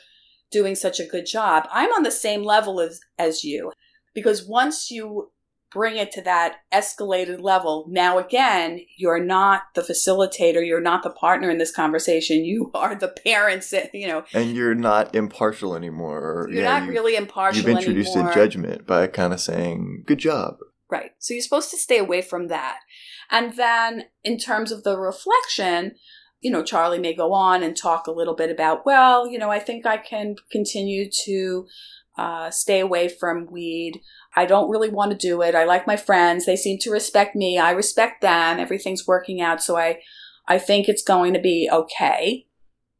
doing 0.51 0.75
such 0.75 0.99
a 0.99 1.05
good 1.05 1.25
job. 1.25 1.67
I'm 1.71 1.93
on 1.93 2.03
the 2.03 2.11
same 2.11 2.43
level 2.43 2.81
as 2.81 2.99
as 3.17 3.43
you 3.43 3.71
because 4.13 4.45
once 4.45 4.89
you 4.91 5.31
bring 5.71 5.97
it 5.97 6.11
to 6.11 6.21
that 6.23 6.57
escalated 6.73 7.41
level, 7.41 7.85
now 7.89 8.17
again, 8.17 8.79
you're 8.97 9.23
not 9.23 9.63
the 9.75 9.81
facilitator, 9.81 10.65
you're 10.65 10.81
not 10.81 11.03
the 11.03 11.09
partner 11.09 11.49
in 11.49 11.57
this 11.57 11.71
conversation. 11.71 12.43
You 12.43 12.71
are 12.75 12.95
the 12.95 13.09
parents 13.09 13.69
that, 13.71 13.93
you 13.93 14.07
know, 14.07 14.23
And 14.33 14.55
you're 14.55 14.75
not 14.75 15.13
impartial 15.15 15.75
anymore. 15.75 16.47
You're 16.51 16.63
yeah, 16.63 16.79
not 16.79 16.85
you- 16.87 16.91
really 16.91 17.15
impartial 17.15 17.61
You've 17.67 17.77
introduced 17.77 18.15
anymore. 18.15 18.31
a 18.31 18.35
judgment 18.35 18.87
by 18.87 19.07
kind 19.07 19.33
of 19.33 19.39
saying, 19.39 20.03
good 20.05 20.19
job. 20.19 20.57
Right. 20.89 21.11
So 21.19 21.33
you're 21.35 21.43
supposed 21.43 21.69
to 21.71 21.77
stay 21.77 21.99
away 21.99 22.21
from 22.23 22.47
that. 22.47 22.79
And 23.29 23.53
then 23.57 24.05
in 24.23 24.39
terms 24.39 24.71
of 24.71 24.83
the 24.83 24.97
reflection, 24.97 25.93
you 26.41 26.49
know, 26.49 26.63
Charlie 26.63 26.99
may 26.99 27.13
go 27.13 27.31
on 27.33 27.61
and 27.61 27.77
talk 27.77 28.07
a 28.07 28.11
little 28.11 28.35
bit 28.35 28.49
about, 28.49 28.85
well, 28.85 29.27
you 29.27 29.37
know, 29.37 29.51
I 29.51 29.59
think 29.59 29.85
I 29.85 29.97
can 29.97 30.35
continue 30.51 31.09
to 31.25 31.67
uh, 32.19 32.51
stay 32.51 32.81
away 32.81 33.07
from 33.07 33.47
weed. 33.49 34.01
I 34.35 34.45
don't 34.45 34.69
really 34.69 34.89
want 34.89 35.11
to 35.11 35.17
do 35.17 35.41
it. 35.41 35.55
I 35.55 35.63
like 35.63 35.87
my 35.87 35.95
friends. 35.95 36.45
They 36.45 36.57
seem 36.57 36.77
to 36.79 36.91
respect 36.91 37.33
me. 37.33 37.57
I 37.57 37.71
respect 37.71 38.21
them. 38.21 38.59
Everything's 38.59 39.07
working 39.07 39.39
out. 39.39 39.63
So 39.63 39.77
I, 39.77 40.01
I 40.45 40.57
think 40.57 40.89
it's 40.89 41.01
going 41.01 41.33
to 41.33 41.39
be 41.39 41.69
okay. 41.71 42.45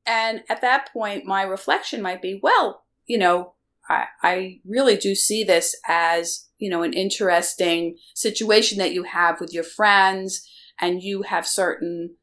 And 0.06 0.44
at 0.48 0.62
that 0.62 0.90
point, 0.94 1.26
my 1.26 1.44
reflection 1.44 2.02
might 2.02 2.22
be, 2.22 2.40
well, 2.42 2.86
you 3.08 3.18
know, 3.18 3.56
I, 3.90 4.06
I 4.24 4.60
really 4.66 4.96
do 4.96 5.14
see 5.16 5.44
this 5.44 5.76
as, 5.86 6.48
you 6.58 6.70
know, 6.70 6.84
an 6.84 6.94
interesting 6.94 7.98
situation 8.16 8.78
that 8.78 8.94
you 8.94 9.04
have 9.04 9.42
with 9.42 9.52
your 9.52 9.66
friends 9.66 10.48
and 10.80 11.04
you 11.04 11.24
have 11.24 11.46
certain 11.46 12.16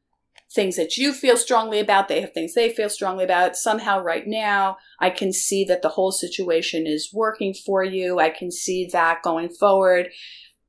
things 0.57 0.75
that 0.75 0.97
you 0.97 1.13
feel 1.13 1.37
strongly 1.37 1.79
about. 1.79 2.07
They 2.07 2.19
have 2.19 2.33
things 2.33 2.55
they 2.55 2.73
feel 2.73 2.89
strongly 2.89 3.23
about. 3.23 3.55
Somehow 3.55 4.01
right 4.01 4.25
now, 4.25 4.77
I 4.99 5.11
can 5.11 5.31
see 5.31 5.63
that 5.65 5.83
the 5.83 5.89
whole 5.89 6.11
situation 6.11 6.87
is 6.87 7.13
working 7.13 7.53
for 7.53 7.83
you. 7.83 8.19
I 8.19 8.29
can 8.29 8.51
see 8.51 8.89
that 8.91 9.21
going 9.23 9.49
forward. 9.49 10.09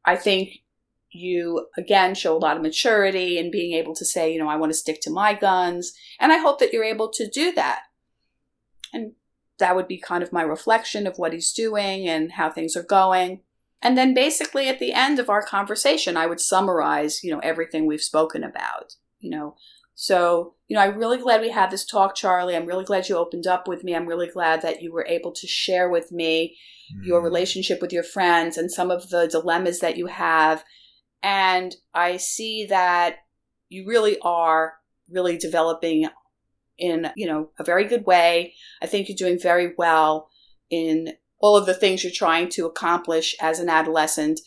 I 0.04 0.14
think 0.14 0.58
you 1.10 1.66
again 1.78 2.14
show 2.14 2.36
a 2.36 2.38
lot 2.38 2.56
of 2.56 2.62
maturity 2.62 3.38
in 3.38 3.50
being 3.50 3.72
able 3.72 3.94
to 3.94 4.04
say, 4.04 4.30
you 4.30 4.38
know, 4.38 4.48
I 4.48 4.56
want 4.56 4.70
to 4.70 4.78
stick 4.78 5.00
to 5.02 5.10
my 5.10 5.32
guns. 5.32 5.94
And 6.20 6.32
I 6.32 6.36
hope 6.36 6.60
that 6.60 6.72
you're 6.72 6.84
able 6.84 7.10
to 7.12 7.26
do 7.26 7.50
that. 7.52 7.80
And 8.92 9.12
that 9.58 9.74
would 9.74 9.88
be 9.88 9.98
kind 9.98 10.22
of 10.22 10.34
my 10.34 10.42
reflection 10.42 11.06
of 11.06 11.16
what 11.16 11.32
he's 11.32 11.52
doing 11.52 12.06
and 12.06 12.32
how 12.32 12.50
things 12.50 12.76
are 12.76 12.82
going. 12.82 13.40
And 13.80 13.96
then 13.96 14.12
basically 14.12 14.68
at 14.68 14.80
the 14.80 14.92
end 14.92 15.18
of 15.18 15.30
our 15.30 15.42
conversation, 15.42 16.16
I 16.16 16.26
would 16.26 16.40
summarize, 16.40 17.24
you 17.24 17.32
know, 17.32 17.40
everything 17.40 17.86
we've 17.86 18.02
spoken 18.02 18.44
about, 18.44 18.96
you 19.18 19.30
know. 19.30 19.56
So, 20.00 20.54
you 20.68 20.76
know, 20.76 20.82
I'm 20.82 20.96
really 20.96 21.18
glad 21.18 21.40
we 21.40 21.50
had 21.50 21.72
this 21.72 21.84
talk, 21.84 22.14
Charlie. 22.14 22.54
I'm 22.54 22.66
really 22.66 22.84
glad 22.84 23.08
you 23.08 23.16
opened 23.16 23.48
up 23.48 23.66
with 23.66 23.82
me. 23.82 23.96
I'm 23.96 24.06
really 24.06 24.28
glad 24.28 24.62
that 24.62 24.80
you 24.80 24.92
were 24.92 25.04
able 25.08 25.32
to 25.32 25.46
share 25.48 25.90
with 25.90 26.12
me 26.12 26.56
your 27.02 27.20
mm. 27.20 27.24
relationship 27.24 27.82
with 27.82 27.92
your 27.92 28.04
friends 28.04 28.56
and 28.56 28.70
some 28.70 28.92
of 28.92 29.10
the 29.10 29.26
dilemmas 29.26 29.80
that 29.80 29.96
you 29.96 30.06
have. 30.06 30.62
And 31.20 31.74
I 31.94 32.16
see 32.16 32.64
that 32.66 33.16
you 33.70 33.88
really 33.88 34.20
are 34.20 34.74
really 35.10 35.36
developing 35.36 36.08
in, 36.78 37.10
you 37.16 37.26
know, 37.26 37.50
a 37.58 37.64
very 37.64 37.84
good 37.84 38.06
way. 38.06 38.54
I 38.80 38.86
think 38.86 39.08
you're 39.08 39.16
doing 39.16 39.36
very 39.36 39.74
well 39.76 40.30
in 40.70 41.14
all 41.40 41.56
of 41.56 41.66
the 41.66 41.74
things 41.74 42.04
you're 42.04 42.12
trying 42.14 42.50
to 42.50 42.66
accomplish 42.66 43.34
as 43.40 43.58
an 43.58 43.68
adolescent. 43.68 44.38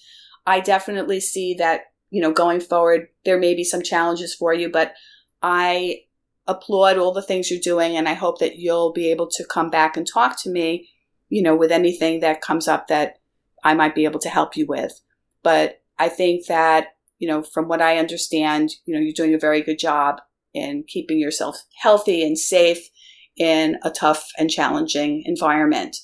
I 0.45 0.61
definitely 0.61 1.19
see 1.19 1.55
that, 1.55 1.87
you 2.09 2.21
know, 2.21 2.31
going 2.31 2.61
forward, 2.61 3.09
there 3.25 3.37
may 3.37 3.53
be 3.53 3.65
some 3.65 3.81
challenges 3.81 4.33
for 4.33 4.53
you, 4.53 4.71
but 4.71 4.93
I 5.41 6.01
applaud 6.47 6.97
all 6.97 7.13
the 7.13 7.21
things 7.21 7.49
you're 7.49 7.59
doing 7.59 7.95
and 7.95 8.07
I 8.09 8.13
hope 8.13 8.39
that 8.39 8.57
you'll 8.57 8.91
be 8.91 9.09
able 9.11 9.27
to 9.31 9.45
come 9.45 9.69
back 9.69 9.95
and 9.95 10.07
talk 10.07 10.41
to 10.41 10.49
me, 10.49 10.89
you 11.29 11.41
know, 11.41 11.55
with 11.55 11.71
anything 11.71 12.19
that 12.19 12.41
comes 12.41 12.67
up 12.67 12.87
that 12.87 13.19
I 13.63 13.73
might 13.73 13.95
be 13.95 14.05
able 14.05 14.19
to 14.19 14.29
help 14.29 14.57
you 14.57 14.65
with. 14.65 14.99
But 15.43 15.81
I 15.99 16.09
think 16.09 16.47
that, 16.47 16.95
you 17.19 17.27
know, 17.27 17.43
from 17.43 17.67
what 17.67 17.81
I 17.81 17.97
understand, 17.97 18.71
you 18.85 18.93
know, 18.93 18.99
you're 18.99 19.13
doing 19.13 19.33
a 19.33 19.39
very 19.39 19.61
good 19.61 19.79
job 19.79 20.21
in 20.53 20.83
keeping 20.87 21.19
yourself 21.19 21.63
healthy 21.79 22.23
and 22.23 22.37
safe 22.37 22.89
in 23.37 23.77
a 23.83 23.89
tough 23.89 24.27
and 24.37 24.49
challenging 24.49 25.23
environment. 25.25 25.97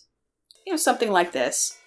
You 0.66 0.74
know, 0.74 0.78
something 0.78 1.12
like 1.12 1.32
this. 1.32 1.78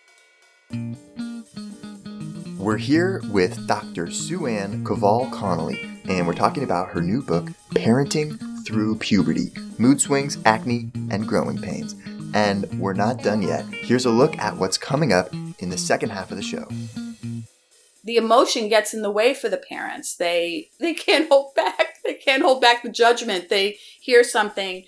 We're 2.58 2.76
here 2.76 3.22
with 3.30 3.66
Dr. 3.66 4.10
Suanne 4.10 4.84
Kowal 4.84 5.32
Connelly, 5.32 5.80
and 6.11 6.27
we're 6.27 6.35
talking 6.35 6.64
about 6.64 6.88
her 6.88 7.01
new 7.01 7.23
book, 7.23 7.46
Parenting 7.70 8.37
Through 8.66 8.96
Puberty 8.96 9.53
Mood 9.79 10.01
Swings, 10.01 10.38
Acne, 10.44 10.90
and 11.09 11.27
Growing 11.27 11.57
Pains. 11.57 11.94
And 12.35 12.66
we're 12.81 12.94
not 12.94 13.23
done 13.23 13.42
yet. 13.42 13.64
Here's 13.66 14.07
a 14.07 14.11
look 14.11 14.37
at 14.38 14.57
what's 14.57 14.77
coming 14.77 15.12
up 15.12 15.33
in 15.61 15.70
the 15.70 15.79
second 15.79 16.11
half 16.11 16.33
of 16.33 16.37
the 16.37 16.42
show. 16.42 16.66
the 18.03 18.16
emotion 18.16 18.68
gets 18.68 18.92
in 18.92 19.03
the 19.03 19.11
way 19.11 19.35
for 19.35 19.49
the 19.49 19.57
parents. 19.57 20.16
They 20.16 20.70
they 20.81 20.94
can't 20.94 21.29
hold 21.29 21.55
back. 21.55 21.94
They 22.05 22.14
can't 22.14 22.42
hold 22.42 22.61
back 22.61 22.83
the 22.83 22.88
judgment. 22.88 23.49
They 23.49 23.79
hear 24.01 24.25
something 24.25 24.87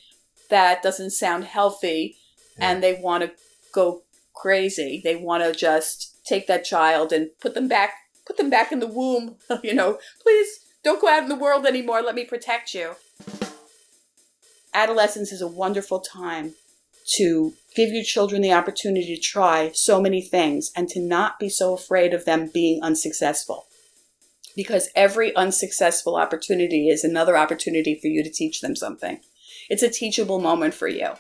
that 0.51 0.83
doesn't 0.83 1.11
sound 1.11 1.45
healthy 1.45 2.17
and 2.59 2.83
they 2.83 2.95
want 2.95 3.23
to 3.23 3.33
go 3.73 4.03
crazy. 4.35 5.01
They 5.05 5.15
want 5.15 5.45
to 5.45 5.53
just 5.53 6.17
take 6.25 6.47
that 6.49 6.65
child 6.65 7.13
and 7.13 7.31
put 7.41 7.55
them 7.55 7.69
back 7.69 7.93
put 8.25 8.37
them 8.37 8.51
back 8.51 8.73
in 8.73 8.81
the 8.81 8.87
womb, 8.87 9.37
you 9.63 9.75
know. 9.75 9.99
Please 10.23 10.61
don't 10.83 11.01
go 11.01 11.09
out 11.09 11.23
in 11.23 11.29
the 11.29 11.37
world 11.37 11.67
anymore. 11.67 12.03
Let 12.03 12.15
me 12.15 12.25
protect 12.25 12.75
you. 12.75 12.97
Adolescence 14.75 15.33
is 15.33 15.43
a 15.43 15.49
wonderful 15.49 16.01
time 16.01 16.55
to 17.17 17.55
give 17.75 17.91
your 17.91 18.05
children 18.05 18.43
the 18.43 18.53
opportunity 18.53 19.15
to 19.15 19.21
try 19.21 19.71
so 19.75 20.01
many 20.01 20.23
things 20.23 20.71
and 20.75 20.89
to 20.89 21.01
not 21.01 21.39
be 21.39 21.49
so 21.49 21.75
afraid 21.75 22.15
of 22.15 22.25
them 22.25 22.51
being 22.53 22.83
unsuccessful. 22.83 23.67
Because 24.55 24.89
every 24.95 25.35
unsuccessful 25.35 26.17
opportunity 26.17 26.89
is 26.89 27.05
another 27.05 27.37
opportunity 27.37 27.99
for 28.01 28.09
you 28.09 28.23
to 28.23 28.31
teach 28.31 28.61
them 28.61 28.77
something. 28.77 29.21
It's 29.69 29.83
a 29.83 29.89
teachable 29.89 30.41
moment 30.41 30.75
for 30.75 30.89
you. 30.89 31.11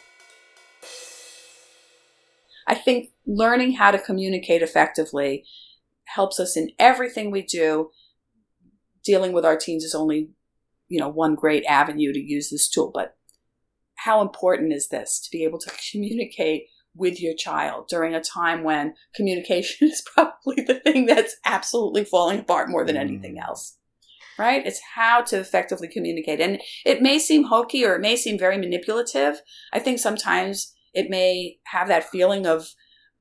I 2.66 2.75
think 2.75 3.11
learning 3.27 3.72
how 3.72 3.90
to 3.90 3.98
communicate 3.98 4.62
effectively 4.62 5.44
helps 6.05 6.38
us 6.38 6.57
in 6.57 6.72
everything 6.79 7.31
we 7.31 7.42
do. 7.42 7.90
Dealing 9.05 9.33
with 9.33 9.45
our 9.45 9.57
teens 9.57 9.85
is 9.85 9.95
only, 9.95 10.31
you 10.88 11.01
know, 11.01 11.09
one 11.09 11.35
great 11.35 11.65
avenue 11.65 12.12
to 12.12 12.21
use 12.21 12.51
this 12.51 12.69
tool, 12.69 12.91
but 12.93 13.17
how 13.97 14.21
important 14.21 14.73
is 14.73 14.88
this 14.88 15.21
to 15.21 15.29
be 15.31 15.45
able 15.45 15.59
to 15.59 15.71
communicate 15.91 16.65
with 16.95 17.21
your 17.21 17.35
child 17.35 17.87
during 17.88 18.15
a 18.15 18.21
time 18.21 18.65
when 18.65 18.95
communication 19.15 19.88
is 19.88 20.03
probably 20.15 20.62
the 20.67 20.81
thing 20.81 21.07
that's 21.07 21.37
absolutely 21.45 22.05
falling 22.05 22.41
apart 22.41 22.69
more 22.69 22.85
than 22.85 22.97
anything 22.97 23.37
Mm. 23.37 23.47
else? 23.47 23.79
Right? 24.38 24.67
It's 24.67 24.81
how 24.95 25.21
to 25.23 25.38
effectively 25.38 25.88
communicate. 25.88 26.41
And 26.41 26.61
it 26.87 27.03
may 27.03 27.19
seem 27.19 27.45
hokey 27.45 27.85
or 27.85 27.95
it 27.95 28.01
may 28.01 28.17
seem 28.17 28.38
very 28.38 28.57
manipulative. 28.57 29.43
I 29.73 29.79
think 29.79 29.99
sometimes 29.99 30.75
it 30.95 31.11
may 31.11 31.59
have 31.65 31.88
that 31.88 32.09
feeling 32.09 32.47
of, 32.47 32.69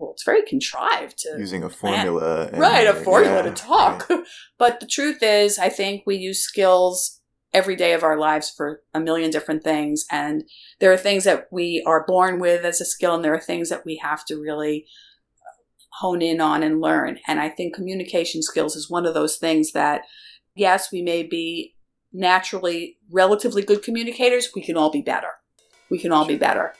well, 0.02 0.12
it's 0.12 0.24
very 0.24 0.44
contrived 0.44 1.20
to 1.20 1.36
Using 1.38 1.64
a 1.64 1.70
formula. 1.70 2.48
and- 2.48 2.60
right 2.60 2.88
a 2.88 2.92
uh, 2.92 3.04
formula 3.04 3.36
yeah, 3.38 3.42
to 3.44 3.52
talk. 3.52 4.10
right. 4.10 4.24
but 4.58 4.80
the 4.80 4.88
truth 4.88 5.22
is 5.22 5.60
i 5.60 5.70
think 5.70 6.04
we 6.06 6.16
use 6.16 6.40
skills 6.40 7.22
every 7.54 7.76
day 7.76 7.94
of 7.94 8.04
our 8.04 8.18
lives 8.18 8.50
for 8.50 8.82
a 8.94 9.00
million 9.00 9.30
different 9.30 9.64
things 9.64 10.06
and 10.12 10.44
there 10.80 10.92
are 10.92 10.98
things 10.98 11.24
that 11.26 11.48
we 11.52 11.84
are 11.86 12.06
born 12.06 12.40
with 12.40 12.66
as 12.66 12.82
a 12.82 12.86
skill 12.86 13.14
and 13.14 13.24
there 13.24 13.34
are 13.34 13.40
things 13.42 13.70
that 13.70 13.86
we 13.86 13.98
have 13.98 14.26
to 14.26 14.36
really 14.38 14.86
uh, 15.42 16.00
hone 16.00 16.22
in 16.22 16.40
on 16.40 16.64
and 16.64 16.82
learn. 16.82 17.20
And 17.28 17.40
i 17.40 17.50
think 17.50 17.76
communication 17.76 18.42
skills 18.42 18.76
is 18.76 18.90
one 18.90 19.06
of 19.06 19.14
those 19.14 19.38
things 19.38 19.74
that 19.74 20.02
yes 20.56 20.92
we 20.92 21.02
may 21.02 21.24
be 21.24 21.76
naturally 22.14 22.98
relatively 23.12 23.62
good 23.62 23.84
communicators 23.84 24.50
we 24.56 24.62
can 24.62 24.76
all 24.78 24.92
be 24.92 25.02
better. 25.02 25.32
We 25.90 26.00
can 26.00 26.14
all 26.14 26.26
be 26.26 26.38
better 26.38 26.74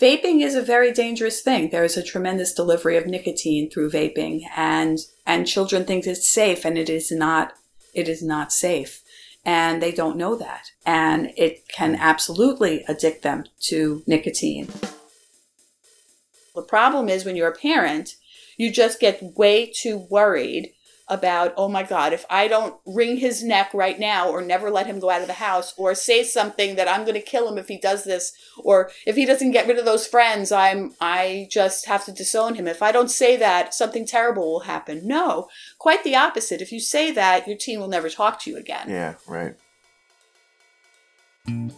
Vaping 0.00 0.42
is 0.42 0.54
a 0.54 0.62
very 0.62 0.92
dangerous 0.92 1.42
thing. 1.42 1.68
There 1.68 1.84
is 1.84 1.98
a 1.98 2.02
tremendous 2.02 2.54
delivery 2.54 2.96
of 2.96 3.06
nicotine 3.06 3.68
through 3.68 3.90
vaping 3.90 4.44
and 4.56 4.98
and 5.26 5.46
children 5.46 5.84
think 5.84 6.06
it's 6.06 6.26
safe 6.26 6.64
and 6.64 6.78
it 6.78 6.88
is 6.88 7.10
not 7.10 7.52
it 7.92 8.08
is 8.08 8.22
not 8.22 8.50
safe. 8.50 9.02
And 9.44 9.82
they 9.82 9.92
don't 9.92 10.16
know 10.16 10.36
that. 10.36 10.70
And 10.86 11.32
it 11.36 11.68
can 11.68 11.96
absolutely 11.96 12.84
addict 12.88 13.22
them 13.22 13.44
to 13.68 14.02
nicotine. 14.06 14.68
The 16.54 16.62
problem 16.62 17.08
is 17.08 17.24
when 17.24 17.36
you're 17.36 17.48
a 17.48 17.54
parent, 17.54 18.16
You 18.56 18.70
just 18.70 19.00
get 19.00 19.22
way 19.36 19.72
too 19.74 20.06
worried 20.10 20.72
about, 21.10 21.52
oh 21.56 21.68
my 21.68 21.82
God, 21.82 22.12
if 22.12 22.24
I 22.30 22.48
don't 22.48 22.76
wring 22.86 23.16
his 23.16 23.42
neck 23.42 23.74
right 23.74 23.98
now 23.98 24.30
or 24.30 24.40
never 24.40 24.70
let 24.70 24.86
him 24.86 25.00
go 25.00 25.10
out 25.10 25.20
of 25.20 25.26
the 25.26 25.34
house 25.34 25.74
or 25.76 25.94
say 25.94 26.22
something 26.22 26.76
that 26.76 26.88
I'm 26.88 27.02
going 27.02 27.14
to 27.14 27.20
kill 27.20 27.48
him 27.48 27.58
if 27.58 27.68
he 27.68 27.76
does 27.76 28.04
this 28.04 28.32
or 28.56 28.90
if 29.04 29.16
he 29.16 29.26
doesn't 29.26 29.50
get 29.50 29.66
rid 29.66 29.78
of 29.78 29.84
those 29.84 30.06
friends, 30.06 30.52
I'm, 30.52 30.94
I 31.00 31.48
just 31.50 31.86
have 31.86 32.04
to 32.06 32.12
disown 32.12 32.54
him. 32.54 32.66
If 32.66 32.82
I 32.82 32.92
don't 32.92 33.10
say 33.10 33.36
that, 33.36 33.74
something 33.74 34.06
terrible 34.06 34.52
will 34.52 34.60
happen. 34.60 35.06
No, 35.06 35.48
quite 35.78 36.04
the 36.04 36.16
opposite. 36.16 36.62
If 36.62 36.72
you 36.72 36.80
say 36.80 37.10
that, 37.10 37.46
your 37.46 37.56
team 37.56 37.80
will 37.80 37.88
never 37.88 38.08
talk 38.08 38.40
to 38.42 38.50
you 38.50 38.56
again. 38.56 38.88
Yeah, 38.88 39.14
right. 39.26 39.56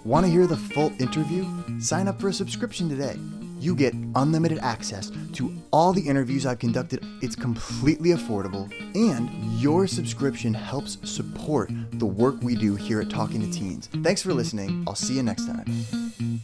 Want 0.04 0.26
to 0.26 0.30
hear 0.30 0.46
the 0.46 0.56
full 0.56 0.92
interview? 1.00 1.46
Sign 1.80 2.06
up 2.06 2.20
for 2.20 2.28
a 2.28 2.32
subscription 2.32 2.88
today. 2.88 3.16
You 3.62 3.76
get 3.76 3.94
unlimited 4.16 4.58
access 4.58 5.12
to 5.34 5.56
all 5.70 5.92
the 5.92 6.00
interviews 6.00 6.46
I've 6.46 6.58
conducted. 6.58 7.06
It's 7.20 7.36
completely 7.36 8.10
affordable, 8.10 8.68
and 8.96 9.30
your 9.60 9.86
subscription 9.86 10.52
helps 10.52 10.98
support 11.08 11.70
the 11.92 12.06
work 12.06 12.42
we 12.42 12.56
do 12.56 12.74
here 12.74 13.00
at 13.00 13.08
Talking 13.08 13.40
to 13.40 13.56
Teens. 13.56 13.88
Thanks 14.02 14.20
for 14.20 14.34
listening. 14.34 14.82
I'll 14.88 14.96
see 14.96 15.14
you 15.14 15.22
next 15.22 15.46
time. 15.46 16.42